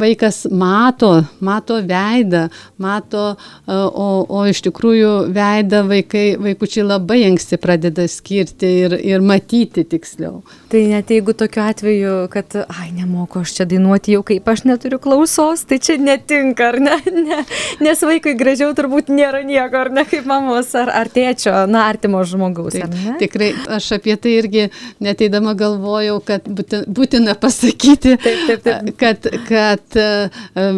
vaikas 0.00 0.44
mato, 0.50 1.12
mato 1.44 1.80
veidą, 1.84 2.46
mato, 2.80 3.26
e, 3.34 3.74
o, 3.74 4.08
o 4.28 4.46
iš 4.48 4.64
tikrųjų 4.68 5.12
veidą 5.34 5.63
veidą 5.64 5.88
vaikai, 5.88 6.36
vaikučiai 6.40 6.84
labai 6.86 7.24
anksti 7.28 7.58
pradeda 7.58 8.06
skirti 8.08 8.68
ir, 8.84 8.98
ir 9.00 9.20
matyti 9.20 9.84
tiksliau. 9.84 10.42
Tai 10.74 10.80
net 10.90 11.10
jeigu 11.12 11.30
tokiu 11.38 11.62
atveju, 11.62 12.12
kad, 12.32 12.54
ai, 12.66 12.88
nemoku 12.96 13.44
aš 13.44 13.52
čia 13.54 13.64
dainuoti 13.70 14.16
jau 14.16 14.24
kaip 14.26 14.48
aš 14.50 14.64
neturiu 14.66 14.98
klausos, 14.98 15.60
tai 15.70 15.76
čia 15.78 15.94
netinka, 16.02 16.72
ar 16.72 16.80
ne? 16.82 16.96
ne? 17.28 17.36
Nes 17.84 18.02
vaikui 18.02 18.32
gražiau 18.34 18.72
turbūt 18.74 19.12
nėra 19.14 19.44
nieko, 19.46 19.84
ar 19.84 19.92
ne 19.94 20.02
kaip 20.10 20.26
mamos, 20.26 20.72
ar, 20.74 20.90
ar 20.90 21.12
tėčio, 21.14 21.52
na, 21.70 21.84
artimo 21.92 22.24
žmogaus. 22.26 22.74
Taip, 22.74 22.98
tikrai, 23.22 23.52
aš 23.76 23.92
apie 24.00 24.18
tai 24.18 24.34
irgi 24.40 24.66
neteidama 24.98 25.54
galvojau, 25.54 26.18
kad 26.26 26.50
būtina, 26.50 27.38
pasakyti, 27.44 28.16
taip, 28.26 28.42
taip, 28.50 28.66
taip. 28.66 28.90
Kad, 28.98 29.30
kad 29.46 30.00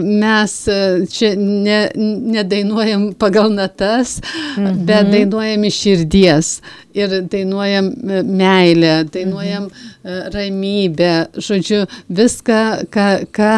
mes 0.04 0.58
čia 1.16 1.32
ne, 1.40 1.80
nedainuojam 2.36 3.14
pagal 3.16 3.48
natas, 3.56 4.18
mhm 4.58 4.84
bet 4.86 5.08
dainuojam 5.08 5.64
iš 5.64 5.76
širdies 5.86 6.56
ir 6.96 7.12
dainuojam 7.32 7.90
e, 7.92 8.22
meilę, 8.22 8.94
dainuojam 9.12 9.68
mhm. 9.68 10.32
ramybę, 10.34 11.12
žodžiu, 11.36 11.84
viską, 12.10 12.88
ką, 12.90 13.06
ką, 13.36 13.52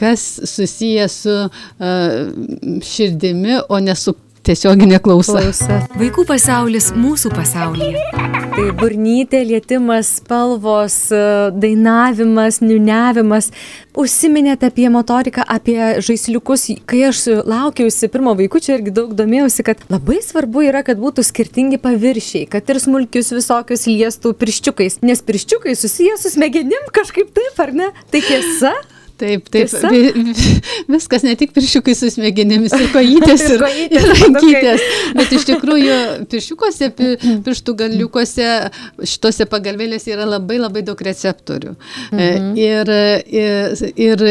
kas 0.00 0.24
susiję 0.48 1.08
su 1.08 1.36
uh, 1.44 2.80
širdimi, 2.82 3.58
o 3.68 3.80
ne 3.80 3.96
su 3.96 4.14
tiesioginė 4.46 5.00
klausa. 5.02 5.38
klausa. 5.38 5.78
Vaikų 6.00 6.24
pasaulis 6.28 6.90
mūsų 6.96 7.32
pasaulyje. 7.34 8.02
Tai 8.50 8.66
burnytė, 8.76 9.40
lietimas, 9.46 10.16
spalvos, 10.20 10.96
dainavimas, 11.56 12.60
niuniavimas. 12.64 13.50
Užsiminėte 14.00 14.68
apie 14.70 14.86
motoriką, 14.92 15.44
apie 15.46 15.78
žaisliukus. 16.04 16.68
Kai 16.88 17.04
aš 17.08 17.24
laukiausi 17.48 18.10
pirmo 18.12 18.34
vaikučio 18.38 18.76
irgi 18.78 18.94
daug 19.00 19.14
domėjausi, 19.18 19.64
kad 19.66 19.82
labai 19.92 20.20
svarbu 20.24 20.66
yra, 20.68 20.84
kad 20.86 21.00
būtų 21.00 21.24
skirtingi 21.26 21.80
paviršiai, 21.82 22.46
kad 22.50 22.68
ir 22.70 22.82
smulkius 22.82 23.32
visokius 23.34 23.88
liestų 23.90 24.34
pirščiukais. 24.40 25.00
Nes 25.06 25.24
pirščiukai 25.26 25.76
susiję 25.78 26.16
su 26.20 26.32
smegenim 26.36 26.90
kažkaip 26.94 27.34
taip, 27.36 27.60
ar 27.62 27.74
ne? 27.76 27.92
Tai 28.10 28.24
tiesa? 28.28 28.74
Taip, 29.20 29.48
taip. 29.52 29.72
Viskas 30.90 31.24
ne 31.26 31.34
tik 31.38 31.52
pirščiukai 31.56 31.94
su 31.96 32.08
smegenėmis, 32.14 32.72
ir 32.80 32.92
kojytės, 32.94 33.44
ir, 33.52 33.64
ir 33.92 34.06
rankytės. 34.08 34.84
Bet 35.18 35.34
iš 35.36 35.46
tikrųjų, 35.50 35.98
pirščiukose, 36.32 36.90
pirštų 37.46 37.76
galiukuose, 37.82 38.48
šitose 39.12 39.46
pagalvėlėse 39.50 40.14
yra 40.14 40.28
labai 40.28 40.60
labai 40.62 40.84
daug 40.86 41.00
receptorių. 41.10 41.74
E, 41.74 42.16
mhm. 42.16 42.54
Ir, 42.60 42.94
ir, 43.42 43.84
ir 44.08 44.24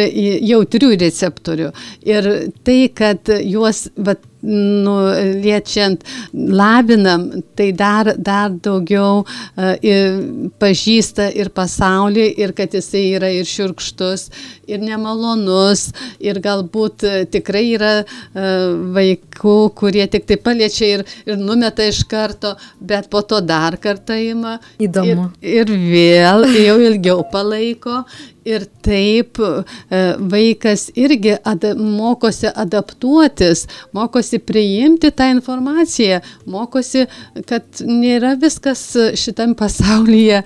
jautrių 0.50 0.94
receptorių. 1.06 1.70
Ir 2.10 2.32
tai, 2.66 2.80
kad 2.96 3.30
juos, 3.44 3.88
vat, 3.98 4.26
nu, 4.42 4.96
liečiant, 5.44 6.04
labinam, 6.34 7.28
tai 7.56 7.72
dar, 7.76 8.14
dar 8.18 8.54
daugiau 8.56 9.24
uh, 9.24 9.74
ir 9.84 10.22
pažįsta 10.62 11.30
ir 11.36 11.52
pasaulį, 11.56 12.28
ir 12.40 12.54
kad 12.58 12.74
jisai 12.76 13.04
yra 13.18 13.32
ir 13.36 13.48
šiurkštus, 13.50 14.30
ir 14.70 14.82
nemalonus, 14.84 15.90
ir 16.24 16.40
galbūt 16.44 17.08
uh, 17.08 17.20
tikrai 17.32 17.66
yra 17.76 17.94
uh, 18.02 18.40
vaikų, 18.96 19.58
kurie 19.80 20.08
tik 20.12 20.28
tai 20.30 20.40
paliečia 20.40 20.94
ir, 21.00 21.06
ir 21.28 21.40
numeta 21.40 21.86
iš 21.88 22.06
karto, 22.10 22.56
bet 22.80 23.12
po 23.12 23.24
to 23.28 23.42
dar 23.44 23.80
kartą 23.82 24.18
ima. 24.24 24.58
Įdomu. 24.80 25.30
Ir, 25.44 25.68
ir 25.68 25.76
vėl 25.92 26.48
jau 26.56 26.80
ilgiau 26.90 27.24
palaiko 27.32 28.04
ir 28.48 28.66
taip 28.86 29.40
e, 29.42 30.02
vaikas 30.32 30.88
irgi 31.00 31.36
ada, 31.44 31.74
mokosi 31.76 32.50
adaptuotis, 32.50 33.66
mokosi 33.96 34.40
priimti 34.40 35.12
tą 35.12 35.30
informaciją, 35.36 36.22
mokosi, 36.50 37.06
kad 37.50 37.84
nėra 37.86 38.36
viskas 38.40 38.84
šitam 39.20 39.56
pasaulyje 39.60 40.44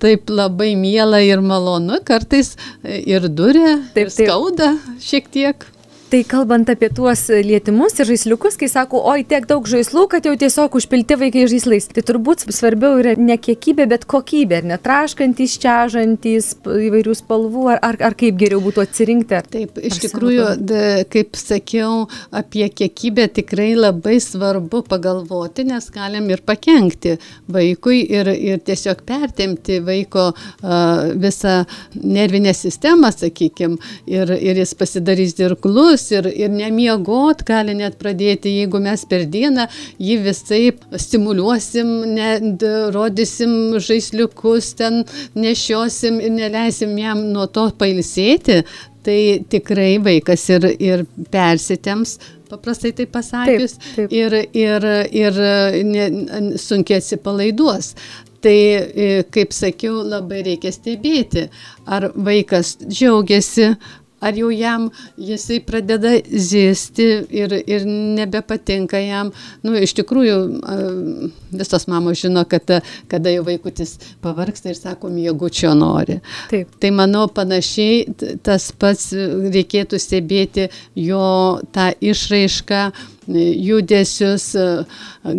taip 0.00 0.30
labai 0.32 0.72
miela 0.80 1.20
ir 1.24 1.42
malonu, 1.44 2.00
kartais 2.06 2.54
ir 2.84 3.28
durė, 3.28 3.80
taip, 3.94 4.08
taip. 4.08 4.16
skauda 4.16 4.72
šiek 5.04 5.28
tiek. 5.32 5.69
Tai 6.10 6.24
kalbant 6.26 6.66
apie 6.66 6.88
tuos 6.90 7.20
lietimus 7.30 7.92
ir 8.02 8.08
žaisliukus, 8.08 8.56
kai 8.58 8.66
sako, 8.66 8.98
oi, 9.12 9.20
tiek 9.30 9.44
daug 9.46 9.62
žaislų, 9.70 10.08
kad 10.10 10.24
jau 10.26 10.32
tiesiog 10.34 10.74
užpilti 10.80 11.14
vaikai 11.20 11.44
žaislais. 11.46 11.84
Tai 11.86 12.02
turbūt 12.08 12.40
svarbiau 12.50 12.96
yra 12.98 13.12
ne 13.14 13.36
kiekybė, 13.38 13.86
bet 13.92 14.08
kokybė, 14.10 14.58
ar 14.58 14.66
netraškantys, 14.72 15.54
čiažantys, 15.62 16.48
įvairių 16.66 17.14
spalvų, 17.14 17.66
ar, 17.76 17.78
ar, 17.86 17.98
ar 18.08 18.16
kaip 18.18 18.40
geriau 18.40 18.58
būtų 18.64 18.82
atsirinkti. 18.82 19.36
Ar, 19.38 19.46
Taip, 19.54 19.78
iš 19.86 20.00
tikrųjų, 20.08 20.48
da, 20.58 20.80
kaip 21.14 21.38
sakiau, 21.38 22.08
apie 22.34 22.66
kiekybę 22.66 23.28
tikrai 23.38 23.68
labai 23.78 24.18
svarbu 24.24 24.82
pagalvoti, 24.90 25.68
nes 25.70 25.86
galim 25.94 26.26
ir 26.34 26.42
pakengti 26.42 27.14
vaikui 27.46 28.00
ir, 28.02 28.32
ir 28.34 28.58
tiesiog 28.66 29.06
pertemti 29.06 29.78
vaiko 29.86 30.32
uh, 30.34 31.06
visą 31.14 31.60
nervinę 31.94 32.56
sistemą, 32.58 33.14
sakykime, 33.14 33.78
ir, 34.10 34.34
ir 34.34 34.64
jis 34.64 34.74
pasidarys 34.82 35.38
dirglus 35.38 35.99
ir, 36.14 36.28
ir 36.32 36.52
nemiegot 36.52 37.44
gali 37.48 37.74
net 37.78 37.98
pradėti, 38.00 38.52
jeigu 38.60 38.80
mes 38.82 39.04
per 39.10 39.26
dieną 39.30 39.66
jį 40.00 40.18
visai 40.26 40.62
stimuliuosim, 41.04 41.92
ne, 42.16 42.30
rodysim 42.94 43.78
žaisliukus, 43.82 44.74
ten 44.80 45.04
nešiosim 45.38 46.20
ir 46.20 46.34
neleisim 46.36 46.96
jam 47.00 47.26
nuo 47.34 47.46
to 47.52 47.68
pailsėti, 47.80 48.62
tai 49.04 49.20
tikrai 49.48 49.94
vaikas 50.04 50.44
ir, 50.52 50.68
ir 50.80 51.06
persitems 51.32 52.18
paprastai 52.50 52.92
tai 52.92 53.06
pasakius, 53.06 53.76
taip, 53.78 53.94
taip. 53.96 54.12
ir, 54.12 54.34
ir, 54.56 54.88
ir 55.22 55.38
ne, 55.86 56.08
sunkiai 56.58 57.00
atsipalaiduos. 57.00 57.94
Tai, 58.40 58.56
e, 58.56 59.08
kaip 59.28 59.52
sakiau, 59.52 59.98
labai 60.00 60.38
reikia 60.46 60.70
stebėti, 60.72 61.42
ar 61.84 62.06
vaikas 62.16 62.78
džiaugiasi, 62.86 63.66
ar 64.20 64.36
jau 64.36 64.50
jam 64.54 64.88
jisai 65.18 65.60
pradeda 65.64 66.12
zysti 66.30 67.08
ir, 67.30 67.54
ir 67.66 67.86
nebepatinka 67.88 69.00
jam. 69.02 69.32
Nu, 69.64 69.74
iš 69.78 69.94
tikrųjų, 69.98 70.38
visos 71.54 71.86
mamos 71.90 72.20
žino, 72.22 72.44
kad 72.48 72.80
kada 73.10 73.32
jau 73.34 73.44
vaikutis 73.46 73.96
pavargsta 74.24 74.72
ir 74.72 74.78
sako, 74.78 75.10
mėgučio 75.14 75.72
nori. 75.78 76.20
Taip. 76.52 76.76
Tai 76.80 76.92
manau, 76.96 77.26
panašiai 77.32 78.36
tas 78.46 78.70
pats 78.72 79.10
reikėtų 79.14 80.00
stebėti 80.00 80.68
jo 80.98 81.60
tą 81.74 81.90
išraišką 82.00 82.84
judesius, 83.28 84.54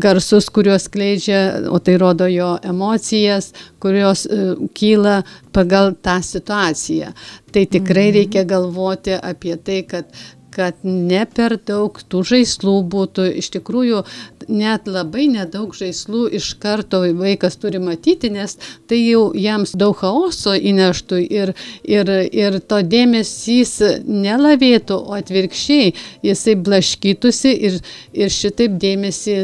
garsus, 0.02 0.50
kuriuos 0.54 0.88
kleidžia, 0.92 1.70
o 1.72 1.80
tai 1.80 1.98
rodo 1.98 2.28
jo 2.30 2.54
emocijas, 2.64 3.52
kurios 3.82 4.26
e, 4.26 4.54
kyla 4.78 5.22
pagal 5.52 5.96
tą 6.02 6.20
situaciją. 6.24 7.12
Tai 7.52 7.66
tikrai 7.66 8.10
mhm. 8.10 8.16
reikia 8.20 8.46
galvoti 8.46 9.18
apie 9.18 9.58
tai, 9.58 9.82
kad 9.84 10.06
kad 10.52 10.78
ne 10.84 11.24
per 11.26 11.58
daug 11.68 11.98
tų 12.12 12.24
žaislų 12.34 12.76
būtų. 12.92 13.28
Iš 13.42 13.52
tikrųjų, 13.56 14.04
net 14.52 14.88
labai 14.90 15.28
nedaug 15.32 15.74
žaislų 15.76 16.28
iš 16.38 16.54
karto 16.62 17.02
vaikas 17.18 17.58
turi 17.62 17.80
matyti, 17.82 18.32
nes 18.34 18.58
tai 18.90 19.00
jau 19.02 19.32
jiems 19.38 19.74
daug 19.80 19.98
chaoso 20.02 20.54
įneštų 20.56 21.22
ir, 21.24 21.54
ir, 21.88 22.12
ir 22.32 22.60
to 22.60 22.82
dėmesys 22.86 23.78
nelavėtų, 24.06 24.98
o 24.98 25.18
atvirkščiai 25.18 25.94
jisai 26.26 26.58
blaškytųsi 26.60 27.54
ir, 27.70 27.80
ir 28.14 28.34
šitaip 28.34 28.78
dėmesį, 28.82 29.36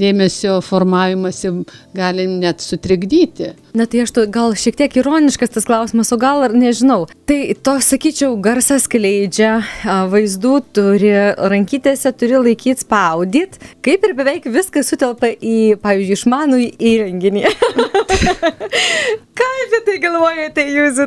dėmesio 0.00 0.58
formavimasi 0.64 1.54
gali 1.96 2.26
net 2.30 2.64
sutrikdyti. 2.64 3.54
Na 3.74 3.86
tai 3.86 4.02
aš 4.02 4.14
to 4.16 4.26
gal 4.26 4.56
šiek 4.58 4.78
tiek 4.80 4.96
ironiškas 4.98 5.52
tas 5.54 5.66
klausimas, 5.68 6.10
o 6.10 6.18
gal 6.18 6.42
ar 6.42 6.54
nežinau. 6.56 7.04
Tai 7.30 7.38
to 7.62 7.76
sakyčiau, 7.84 8.34
garsas 8.42 8.88
kleidžia, 8.90 9.60
vaizdų 10.40 10.60
turi, 10.72 11.10
rankytėse 11.36 12.12
turi 12.16 12.38
laikyti 12.40 12.80
spaudyt, 12.80 13.58
kaip 13.82 14.04
ir 14.04 14.14
beveik 14.16 14.46
viskas 14.48 14.88
sutelpa 14.88 15.28
į, 15.28 15.76
pavyzdžiui, 15.82 16.16
išmanų 16.16 16.60
įrenginį. 16.78 17.44
Ką 19.40 19.46
apie 19.64 19.80
tai 19.86 19.96
galvojate 20.02 20.64
jūs? 20.68 20.98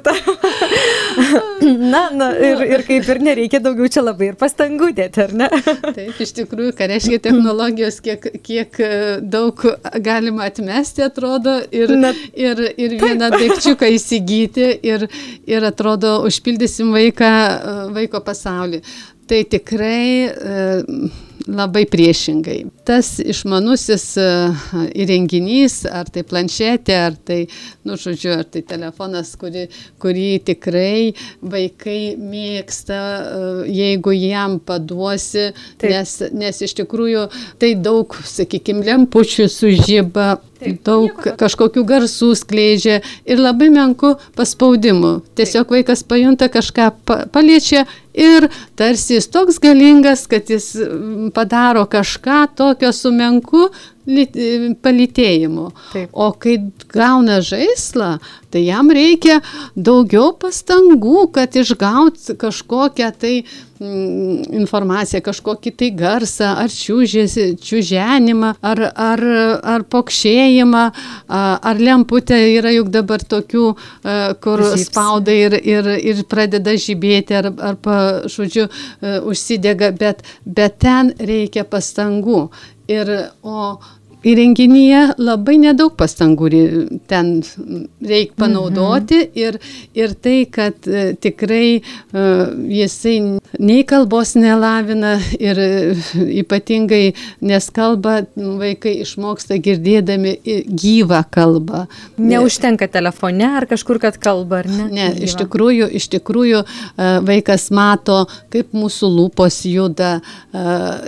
na, 1.93 2.09
na 2.13 2.29
ir, 2.33 2.63
ir 2.65 2.83
kaip 2.87 3.09
ir 3.09 3.21
nereikia 3.21 3.59
daugiau 3.61 3.89
čia 3.91 4.01
labai 4.01 4.31
ir 4.31 4.37
pastangų 4.39 4.91
dėti, 4.97 5.21
ar 5.21 5.33
ne? 5.37 5.49
Taip, 5.97 6.17
iš 6.23 6.33
tikrųjų, 6.39 6.73
ką 6.77 6.89
reiškia 6.89 7.21
technologijos, 7.27 7.99
kiek, 8.03 8.25
kiek 8.45 8.79
e, 8.81 8.91
daug 9.21 9.61
galima 10.01 10.47
atmesti, 10.49 11.05
atrodo, 11.05 11.59
ir, 11.73 11.93
na, 11.99 12.13
ir, 12.33 12.63
ir 12.73 12.97
vieną 13.01 13.29
daikčiuką 13.35 13.91
įsigyti 13.97 14.69
ir, 14.81 15.07
ir 15.49 15.69
atrodo, 15.69 16.19
užpildysim 16.29 16.93
vaiką, 16.95 17.33
e, 17.33 17.79
vaiko 17.99 18.23
pasaulį. 18.25 18.81
Tai 19.27 19.43
tikrai 19.47 20.27
e, 20.27 20.63
labai 21.47 21.83
priešingai. 21.89 22.59
Tas 22.87 23.17
išmanusis 23.19 24.05
e, 24.19 24.27
įrenginys, 25.03 25.83
ar 25.87 26.09
tai 26.11 26.23
planšetė, 26.27 26.95
ar 27.07 27.15
tai, 27.15 27.39
nu, 27.87 27.97
žodžiu, 27.99 28.33
ar 28.37 28.47
tai 28.47 28.63
telefonas, 28.67 29.33
kurį, 29.39 29.65
kurį 30.03 30.29
tikrai 30.51 31.13
vaikai 31.39 32.15
mėgsta, 32.19 32.99
e, 32.99 33.51
jeigu 33.73 34.15
jam 34.15 34.59
paduosi, 34.63 35.51
Taip. 35.81 35.89
nes, 35.91 36.15
nes 36.35 36.63
iš 36.67 36.75
tikrųjų 36.83 37.27
tai 37.61 37.73
daug, 37.79 38.15
sakykime, 38.27 38.85
lempučių 38.87 39.49
sužyba, 39.51 40.37
Taip, 40.63 40.79
daug 40.87 41.09
nieko. 41.09 41.35
kažkokių 41.39 41.83
garsų 41.87 42.33
skleidžia 42.39 43.01
ir 43.27 43.41
labai 43.41 43.67
menku 43.73 44.15
paspaudimu. 44.37 45.17
Tiesiog 45.35 45.67
Taip. 45.67 45.75
vaikas 45.75 46.07
pajunta 46.07 46.47
kažką, 46.51 46.91
paliečia 47.33 47.83
ir 48.13 48.47
tarsi 48.75 49.17
jis 49.17 49.27
toks 49.33 49.59
galingas, 49.63 50.27
kad 50.29 50.49
jis 50.49 50.73
padaro 51.33 51.85
kažką 51.89 52.47
tokio 52.55 52.91
su 52.93 53.11
menku 53.11 53.69
palytėjimu. 54.05 55.67
Taip. 55.93 56.09
O 56.13 56.31
kai 56.35 56.57
gauna 56.91 57.39
žaislą, 57.45 58.17
tai 58.53 58.65
jam 58.67 58.91
reikia 58.93 59.39
daugiau 59.75 60.33
pastangų, 60.37 61.27
kad 61.33 61.55
išgaut 61.57 62.19
kažkokią 62.39 63.09
tai 63.17 63.33
mm, 63.79 64.51
informaciją, 64.59 65.23
kažkokį 65.25 65.73
tai 65.79 65.89
garsą, 65.97 66.51
ar 66.61 66.69
čiūžėsi, 66.73 67.47
čiūženimą, 67.63 68.53
ar, 68.61 68.83
ar, 68.91 69.23
ar 69.75 69.87
pokšėjimą, 69.89 70.83
ar 71.31 71.81
lemputė 71.81 72.39
yra 72.57 72.75
juk 72.75 72.91
dabar 72.93 73.23
tokių, 73.23 73.65
kur 74.43 74.65
Žyps. 74.67 74.85
spauda 74.89 75.33
ir, 75.33 75.57
ir, 75.57 75.89
ir 76.13 76.23
pradeda 76.29 76.75
žibėti, 76.77 77.39
ar, 77.39 77.49
ar 77.71 77.79
pa, 77.81 77.97
žodžiu, 78.29 78.67
užsidega, 79.01 79.93
bet, 79.97 80.21
bet 80.45 80.77
ten 80.83 81.13
reikia 81.19 81.65
pastangų. 81.65 82.49
Ir, 82.87 83.31
o 83.41 83.79
įrenginyje 84.23 85.01
labai 85.19 85.57
nedaug 85.61 85.93
pastangų 85.99 86.49
ten 87.09 87.31
reikia 88.03 88.35
panaudoti 88.39 89.19
mhm. 89.19 89.39
ir, 89.39 89.57
ir 89.97 90.13
tai, 90.23 90.37
kad 90.51 90.87
e, 90.87 91.13
tikrai 91.19 91.79
uh, 91.79 92.51
jisai 92.69 93.15
nei 93.59 93.83
kalbos 93.87 94.33
nelavina 94.39 95.15
ir 95.37 95.59
ypatingai, 96.41 97.13
nes 97.45 97.69
kalba 97.73 98.21
vaikai 98.35 98.95
išmoksta 99.03 99.57
girdėdami 99.63 100.35
gyvą 100.67 101.23
kalbą. 101.33 101.85
Neužtenka 102.17 102.87
telefone 102.91 103.47
ar 103.59 103.67
kažkur, 103.69 103.99
kad 104.03 104.17
kalba, 104.21 104.63
ar 104.63 104.71
ne? 104.71 104.87
Ne, 104.93 105.09
gyva. 105.13 105.27
iš 105.27 105.37
tikrųjų, 105.41 105.89
iš 105.99 106.09
tikrųjų 106.15 106.63
vaikas 107.27 107.69
mato, 107.75 108.23
kaip 108.53 108.73
mūsų 108.77 109.11
lūpos 109.17 109.61
juda 109.69 110.15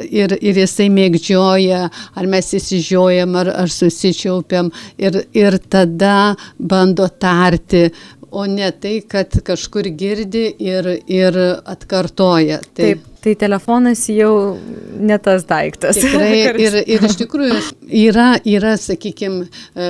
ir, 0.10 0.36
ir 0.40 0.62
jisai 0.64 0.90
mėgdžioja, 0.94 1.84
ar 2.16 2.32
mes 2.32 2.54
įsižiūrėjome 2.56 3.05
sustojam 3.06 3.36
ar, 3.36 3.48
ar 3.48 3.70
susičiaupiam 3.70 4.72
ir, 4.98 5.26
ir 5.34 5.58
tada 5.70 6.36
bando 6.58 7.08
tarti, 7.08 7.92
o 8.32 8.46
ne 8.46 8.72
tai, 8.72 9.02
kad 9.08 9.32
kažkur 9.44 9.88
girdi 9.96 10.56
ir, 10.60 10.86
ir 11.08 11.36
atkartoja. 11.66 12.60
Tai, 12.74 12.96
Taip. 12.96 13.12
Tai 13.26 13.34
telefonas 13.34 14.04
jau 14.06 14.60
ne 15.02 15.18
tas 15.18 15.48
daiktas. 15.50 15.98
Tikrai, 15.98 16.44
ir, 16.66 16.76
ir 16.86 17.06
iš 17.08 17.16
tikrųjų 17.24 17.56
yra, 17.90 18.36
yra 18.46 18.76
sakykime, 18.78 19.48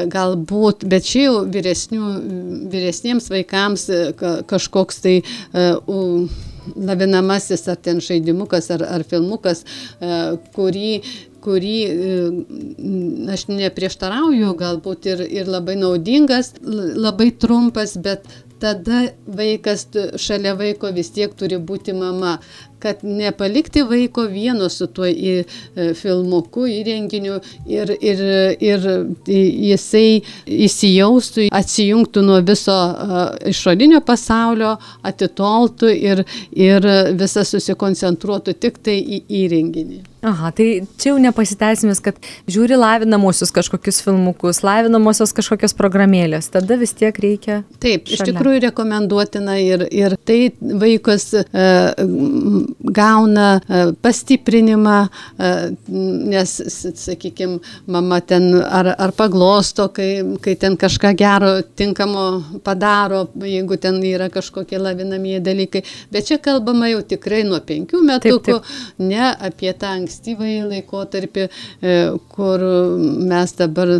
galbūt, 0.07 0.85
bet 0.87 1.03
čia 1.03 1.25
jau 1.25 1.41
vyresniems 1.51 3.27
vaikams 3.33 3.89
e, 3.91 3.99
kažkoks 4.47 5.03
tai 5.03 5.17
uh, 5.51 6.31
lavinamasis 6.75 7.67
ar 7.67 7.81
ten 7.83 7.99
žaidimukas 7.99 8.71
ar, 8.71 8.87
ar 8.87 9.03
filmukas, 9.03 9.65
uh, 9.99 10.37
kurį 10.55 11.01
kurį 11.45 11.75
e, 11.85 12.17
aš 13.35 13.47
neprieštarauju, 13.51 14.55
galbūt 14.59 15.11
ir, 15.13 15.23
ir 15.41 15.51
labai 15.51 15.77
naudingas, 15.79 16.53
labai 16.65 17.31
trumpas, 17.41 17.95
bet 18.01 18.25
tada 18.59 19.09
vaikas 19.27 19.87
šalia 20.21 20.55
vaiko 20.57 20.89
vis 20.95 21.11
tiek 21.13 21.33
turi 21.37 21.57
būti 21.59 21.93
mama, 21.93 22.37
kad 22.79 23.01
nepalikti 23.03 23.83
vaiko 23.87 24.25
vieno 24.31 24.69
su 24.69 24.87
tuo 24.93 25.07
į, 25.09 25.35
e, 25.43 25.87
filmuku, 25.97 26.65
įrenginiu 26.79 27.39
ir, 27.69 27.93
ir, 27.99 28.23
ir 28.61 28.87
jisai 29.27 30.21
įsijaustų, 30.67 31.49
atsijungtų 31.61 32.25
nuo 32.25 32.39
viso 32.45 32.77
išorinio 33.51 34.01
pasaulio, 34.05 34.75
atitoltų 35.03 35.93
ir, 35.95 36.25
ir 36.53 36.91
visas 37.19 37.53
susikoncentruotų 37.55 38.57
tik 38.59 38.81
tai 38.85 38.99
į 39.01 39.23
įrenginį. 39.43 40.03
Aha, 40.25 40.49
tai 40.57 40.81
čia 40.97 41.11
jau 41.11 41.19
nepasiteisimis, 41.21 41.99
kad 42.01 42.17
žiūri 42.49 42.79
lavinamosius 42.79 43.51
kažkokius 43.53 43.99
filmukus, 44.01 44.63
lavinamosios 44.65 45.29
kažkokios 45.37 45.75
programėlės, 45.77 46.47
tada 46.49 46.79
vis 46.81 46.95
tiek 46.97 47.13
reikia. 47.21 47.59
Taip, 47.77 48.07
šalia. 48.07 48.15
iš 48.17 48.23
tikrųjų 48.31 48.63
rekomenduotina 48.63 49.59
ir, 49.61 49.83
ir 49.93 50.15
tai 50.25 50.39
vaikas 50.81 51.27
e, 51.37 51.43
gauna 52.97 53.45
e, 53.59 53.83
pastiprinimą, 54.01 54.95
e, 55.05 55.51
nes, 56.33 56.55
sakykime, 57.03 57.59
mama 57.93 58.19
ten 58.25 58.49
ar, 58.63 58.95
ar 58.97 59.13
paglosto, 59.13 59.91
kai, 59.93 60.09
kai 60.41 60.57
ten 60.57 60.79
kažką 60.81 61.13
gero, 61.21 61.53
tinkamo 61.77 62.25
padaro, 62.65 63.27
jeigu 63.45 63.77
ten 63.77 64.01
yra 64.01 64.31
kažkokie 64.33 64.81
lavinamieji 64.81 65.45
dalykai. 65.45 65.85
Bet 66.09 66.31
čia 66.31 66.41
kalbama 66.41 66.89
jau 66.89 67.05
tikrai 67.13 67.45
nuo 67.45 67.61
penkių 67.61 68.01
metų, 68.09 68.59
ne 69.05 69.29
apie 69.29 69.69
tą 69.77 69.93
ankstyvą 69.99 70.14
ankstyvąjį 70.15 70.61
laikotarpį, 70.71 71.47
e, 71.81 71.95
kur 72.31 72.59
mes 73.29 73.55
dabar 73.59 73.99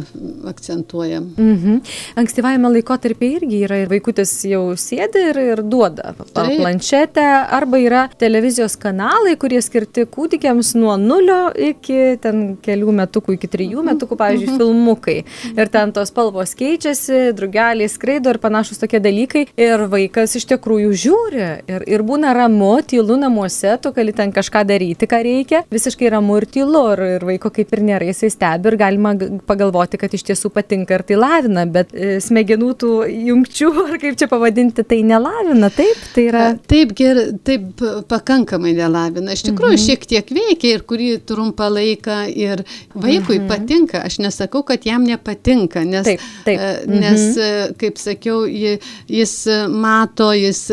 akcentuojam. 0.49 1.31
Mhm. 1.37 1.79
Ankstyvajame 2.21 2.71
laikotarpyje 2.77 3.39
irgi 3.39 3.61
yra 3.67 3.79
ir 3.81 3.89
vaikutis 3.91 4.31
jau 4.47 4.61
sėdi 4.79 5.23
ir, 5.31 5.39
ir 5.53 5.61
duoda 5.63 6.13
ar 6.15 6.51
planšetę, 6.51 7.25
arba 7.57 7.79
yra 7.81 8.03
televizijos 8.19 8.77
kanalai, 8.79 9.35
kurie 9.41 9.61
skirti 9.63 10.05
kūdikiams 10.11 10.73
nuo 10.79 10.95
nulio 11.01 11.49
iki 11.55 12.17
ten 12.21 12.55
kelių 12.63 12.95
metukų, 13.01 13.37
iki 13.39 13.49
trijų 13.51 13.81
mhm. 13.81 13.91
metukų, 13.91 14.19
pavyzdžiui, 14.21 14.51
mhm. 14.51 14.61
filmukai. 14.61 15.17
Ir 15.55 15.71
ten 15.73 15.93
tos 15.95 16.11
spalvos 16.13 16.55
keičiasi, 16.57 17.33
drugeliai 17.35 17.89
skraido 17.91 18.33
ir 18.33 18.41
panašus 18.43 18.81
tokie 18.81 19.01
dalykai. 19.03 19.47
Ir 19.59 19.87
vaikas 19.91 20.37
iš 20.39 20.47
tikrųjų 20.53 20.93
žiūri 21.05 21.45
ir, 21.71 21.87
ir 21.89 22.05
būna 22.05 22.35
ramu, 22.37 22.75
tylu 22.87 23.17
namuose, 23.19 23.75
tu 23.81 23.91
gali 23.95 24.13
ten 24.15 24.31
kažką 24.35 24.65
daryti, 24.67 25.09
ką 25.09 25.21
reikia. 25.25 25.63
Visiškai 25.73 26.05
visiškai 26.05 26.09
ramu 26.11 26.37
ir 26.37 26.45
tylu 26.45 26.93
ir, 26.93 26.99
ir 27.17 27.25
vaiko 27.25 27.49
kaip 27.49 27.71
ir 27.73 27.81
nėra, 27.81 28.05
jisai 28.09 28.29
stebi 28.29 28.69
ir 28.69 28.77
galima 28.77 29.15
pagalvoti, 29.47 29.97
kad 29.97 30.13
iš 30.13 30.23
tiesų 30.23 30.34
patinka 30.53 30.97
ir 30.97 31.03
tai 31.07 31.17
lavina, 31.19 31.65
bet 31.69 31.93
e, 31.93 32.17
smegenų 32.23 32.71
tų 32.81 32.91
jungčių, 33.29 33.69
ar 33.89 33.99
kaip 34.01 34.17
čia 34.19 34.29
pavadinti, 34.31 34.85
tai 34.87 35.01
nelavina, 35.07 35.69
taip? 35.73 36.01
Tai 36.15 36.25
yra... 36.29 36.43
Taip, 36.69 36.93
ger, 36.97 37.21
taip 37.45 37.83
pakankamai 38.09 38.73
nelavina. 38.77 39.35
Iš 39.35 39.45
tikrųjų, 39.49 39.75
mhm. 39.77 39.83
šiek 39.85 40.07
tiek 40.09 40.33
veikia 40.37 40.75
ir 40.77 40.85
kurį 40.87 41.09
trumpą 41.27 41.69
laiką 41.73 42.19
ir 42.31 42.65
vaikui 42.93 43.39
mhm. 43.41 43.49
patinka. 43.51 44.03
Aš 44.07 44.19
nesakau, 44.23 44.63
kad 44.67 44.87
jam 44.87 45.05
nepatinka, 45.07 45.85
nes, 45.87 46.07
taip, 46.07 46.25
taip. 46.47 46.59
E, 46.59 46.71
nes 46.91 47.27
mhm. 47.35 47.77
kaip 47.81 48.01
sakiau, 48.01 48.43
jis 48.49 49.35
mato, 49.71 50.31
jis 50.35 50.65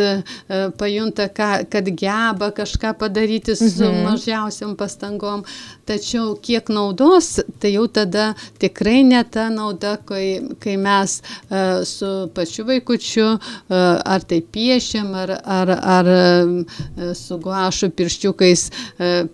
pajunta, 0.78 1.28
kad 1.32 1.92
geba 1.98 2.52
kažką 2.54 2.94
padaryti 2.98 3.56
su 3.58 3.68
mhm. 3.68 4.02
mažiausiam 4.08 4.76
pastangom 4.78 5.02
pastangom, 5.02 5.44
tačiau 5.86 6.36
kiek 6.40 6.68
naudos, 6.68 7.40
tai 7.60 7.74
jau 7.74 7.86
tada 7.88 8.34
tikrai 8.58 9.02
ne 9.04 9.22
ta 9.24 9.48
nauda, 9.52 9.96
kai, 10.08 10.40
kai 10.62 10.76
mes 10.80 11.18
uh, 11.22 11.82
su 11.88 12.10
pačiu 12.34 12.66
vaikučiu 12.68 13.28
uh, 13.32 13.38
ar 13.72 14.24
tai 14.28 14.40
piešiam, 14.42 15.12
ar, 15.18 15.34
ar, 15.44 15.74
ar 15.96 16.12
uh, 16.12 17.12
su 17.18 17.38
guašu 17.42 17.90
pirščiukais 17.96 18.64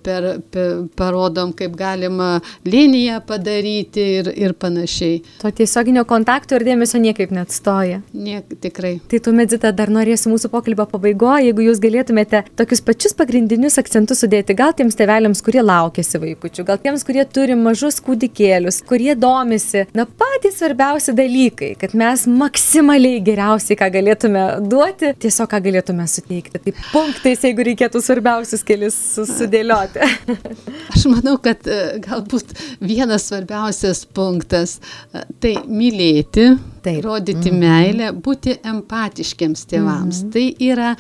per, 0.02 0.26
per, 0.52 0.68
parodom, 0.98 1.52
kaip 1.57 1.74
galima 1.78 2.38
liniją 2.66 3.20
padaryti 3.26 4.04
ir, 4.18 4.31
ir 4.37 4.54
panašiai. 4.59 5.20
To 5.42 5.50
tiesioginio 5.54 6.04
kontakto 6.09 6.59
ir 6.59 6.64
dėmesio 6.66 7.00
niekaip 7.02 7.33
net 7.35 7.54
stoja. 7.54 8.00
Niek, 8.12 8.48
tikrai. 8.62 8.96
Tai 9.11 9.20
tuomet, 9.24 9.52
Zita, 9.54 9.72
dar 9.74 9.92
norėsiu 9.92 10.33
mūsų 10.33 10.50
pokalbio 10.52 10.88
pabaigoje, 10.90 11.48
jeigu 11.48 11.68
jūs 11.68 11.83
galėtumėte 11.83 12.44
tokius 12.59 12.83
pačius 12.85 13.16
pagrindinius 13.18 13.78
akcentus 13.81 14.24
sudėti, 14.24 14.57
gal 14.59 14.74
tiems 14.76 14.98
teveliams, 14.98 15.42
kurie 15.44 15.62
laukiasi 15.64 16.20
vaikučių, 16.22 16.66
gal 16.68 16.81
tiems, 16.83 17.04
kurie 17.07 17.24
turi 17.24 17.57
mažus 17.59 18.00
kūdikėlius, 18.04 18.83
kurie 18.88 19.14
domisi. 19.18 19.87
Na, 19.96 20.08
patys 20.18 20.59
svarbiausi 20.59 21.12
dalykai, 21.16 21.73
kad 21.81 21.94
mes 21.99 22.25
maksimaliai 22.31 23.21
geriausiai, 23.25 23.77
ką 23.79 23.88
galėtume 23.94 24.44
duoti, 24.71 25.12
tiesiog 25.23 25.51
ką 25.53 25.61
galėtume 25.64 26.07
suteikti. 26.11 26.61
Tai 26.64 26.75
punktais, 26.92 27.44
jeigu 27.47 27.66
reikėtų 27.68 28.03
svarbiausius 28.05 28.64
kelius 28.66 28.97
sudėlioti. 29.31 30.09
Aš 30.94 31.07
manau, 31.12 31.37
kad 31.42 31.68
e, 31.68 31.99
galbūt 32.05 32.55
vienas 32.81 33.29
svarbiausias 33.31 34.05
punktas 34.16 34.79
e,- 34.79 35.25
tai 35.42 35.55
mylėti. 35.66 36.51
Taip. 36.83 37.03
Rodyti 37.05 37.51
mm. 37.51 37.59
meilę, 37.61 38.11
būti 38.25 38.55
empatiškiams 38.64 39.66
tėvams. 39.68 40.25
Mm. 40.25 40.35
Tai 40.35 40.44
yra 40.71 40.92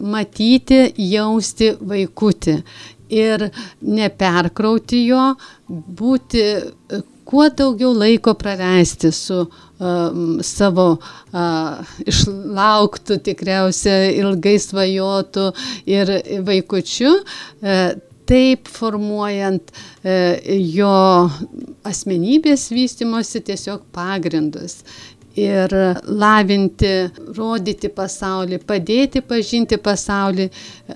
matyti, 0.00 0.86
jausti 1.10 1.74
vaikutį 1.80 2.60
ir 3.14 3.48
neperkrauti 3.84 5.04
jo, 5.08 5.24
būti 5.68 6.44
e, 6.44 7.02
kuo 7.24 7.48
daugiau 7.48 7.92
laiko 7.96 8.34
praleisti 8.38 9.12
su 9.14 9.42
uh, 9.44 10.40
savo 10.44 10.88
uh, 10.96 11.92
išlauktų 12.06 13.20
tikriausia 13.28 14.00
ilgai 14.14 14.56
svajotų 14.62 15.50
ir 15.90 16.18
vaikučiu. 16.46 17.14
Uh, 17.64 17.94
taip 18.24 18.70
formuojant 18.72 19.68
e, 20.00 20.14
jo 20.72 20.92
asmenybės 21.84 22.70
vystimosi 22.72 23.42
tiesiog 23.44 23.82
pagrindus 23.92 24.78
ir 25.36 25.72
lavinti, 26.06 26.92
rodyti 27.36 27.90
pasaulį, 27.92 28.60
padėti 28.68 29.22
pažinti 29.26 29.78
pasaulį, 29.82 30.48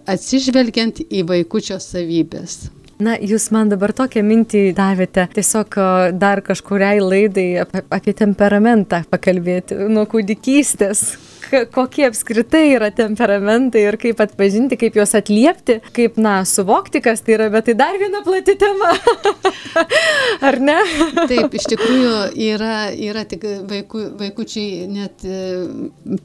atsižvelgiant 0.06 1.02
į 1.10 1.24
vaikučio 1.26 1.80
savybės. 1.82 2.68
Na, 2.98 3.14
jūs 3.14 3.52
man 3.54 3.70
dabar 3.70 3.92
tokią 3.94 4.24
mintį 4.26 4.62
davėte, 4.74 5.28
tiesiog 5.30 5.76
dar 6.18 6.42
kažkuriai 6.42 6.98
laidai 6.98 7.46
apie, 7.62 7.84
apie 7.94 8.14
temperamentą 8.18 9.04
pakalbėti 9.12 9.78
nuo 9.87 10.02
kūdikystės 10.11 11.04
kokie 11.74 12.07
apskritai 12.09 12.64
yra 12.74 12.90
temperamentai 12.94 13.85
ir 13.88 13.98
kaip 14.01 14.20
atpažinti, 14.22 14.79
kaip 14.81 14.96
juos 14.98 15.14
atliepti, 15.18 15.79
kaip, 15.96 16.18
na, 16.20 16.40
suvokti, 16.48 17.03
kas 17.05 17.22
tai 17.24 17.37
yra, 17.37 17.48
bet 17.53 17.68
tai 17.68 17.77
dar 17.79 17.98
viena 18.01 18.22
plati 18.27 18.55
tema. 18.59 18.92
Ar 20.48 20.59
ne? 20.62 20.77
Taip, 21.29 21.55
iš 21.57 21.68
tikrųjų 21.72 22.14
yra, 22.48 22.74
yra 22.92 23.24
tik 23.29 23.44
vaiku, 23.68 24.03
vaikučiai 24.18 24.87
net 24.90 25.24
e, 25.27 25.40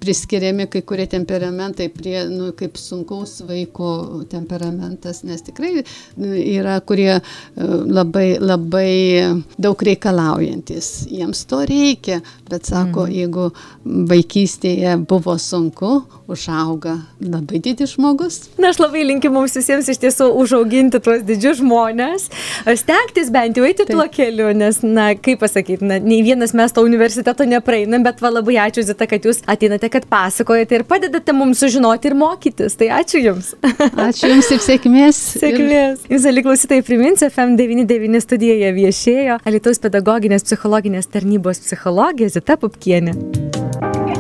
priskiriami 0.02 0.68
kai 0.72 0.84
kurie 0.88 1.08
temperamentai 1.12 1.90
prie, 1.94 2.18
nu, 2.32 2.52
kaip 2.58 2.78
sunkaus 2.80 3.40
vaiko 3.48 4.24
temperamentas, 4.32 5.24
nes 5.28 5.44
tikrai 5.46 5.84
nu, 5.84 6.34
yra, 6.34 6.80
kurie 6.86 7.12
e, 7.18 7.22
labai, 7.64 8.28
labai 8.42 8.92
daug 9.62 9.88
reikalaujantis. 9.90 10.92
Jiems 11.14 11.46
to 11.50 11.64
reikia, 11.70 12.22
bet 12.50 12.70
sako, 12.70 13.08
mm. 13.08 13.16
jeigu 13.20 13.50
vaikystėje 14.14 14.98
buvo 15.10 15.36
sunku, 15.40 16.04
užauga 16.28 16.98
labai 17.22 17.60
didis 17.64 17.96
žmogus. 17.96 18.40
Na, 18.58 18.72
aš 18.72 18.80
labai 18.82 19.04
linkiu 19.08 19.32
mums 19.34 19.56
visiems 19.58 19.90
iš 19.92 20.00
tiesų 20.02 20.30
užauginti 20.42 21.02
tuos 21.04 21.24
didžius 21.28 21.60
žmonės, 21.62 22.30
stengtis 22.80 23.32
bent 23.34 23.58
jau 23.58 23.66
eiti 23.68 23.84
Taip. 23.84 23.94
tuo 23.94 24.06
keliu, 24.12 24.50
nes, 24.58 24.82
na, 24.86 25.12
kaip 25.16 25.42
pasakyti, 25.44 25.86
na, 25.88 26.00
nei 26.04 26.22
vienas 26.26 26.56
mes 26.58 26.76
to 26.76 26.84
universiteto 26.86 27.48
nepraeinam, 27.50 28.06
bet 28.06 28.24
va 28.24 28.34
labai 28.34 28.60
ačiū 28.68 28.86
Zita, 28.88 29.08
kad 29.10 29.26
jūs 29.26 29.44
ateinate, 29.50 29.90
kad 29.94 30.08
pasakojate 30.12 30.80
ir 30.80 30.86
padedate 30.88 31.36
mums 31.36 31.64
sužinoti 31.64 32.12
ir 32.12 32.18
mokytis. 32.20 32.78
Tai 32.80 32.90
ačiū 33.00 33.22
Jums. 33.24 33.54
Ačiū 34.08 34.32
Jums 34.32 34.50
ir 34.52 34.64
sėkmės. 34.64 35.20
Sėkmės. 35.40 36.06
Jūs, 36.12 36.28
ali 36.30 36.44
klausytojai, 36.46 36.86
priminsiu, 36.86 37.30
FM99 37.30 38.24
studijoje 38.26 38.74
viešėjo 38.78 39.40
Alitaus 39.48 39.82
pedagoginės 39.84 40.48
psichologinės 40.48 41.12
tarnybos 41.14 41.64
psichologė 41.64 42.32
Zita 42.34 42.60
Pupkienė. 42.60 43.16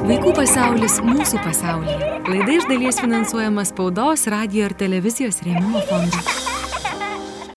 Vaikų 0.03 0.33
pasaulis 0.35 0.97
mūsų 0.99 1.39
pasaulyje. 1.45 2.09
Laida 2.27 2.57
iš 2.57 2.65
dalies 2.67 2.99
finansuojama 2.99 3.63
spaudos, 3.69 4.27
radio 4.27 4.67
ir 4.67 4.75
televizijos 4.75 5.39
rėmimo 5.45 5.79
fondo. 5.87 6.19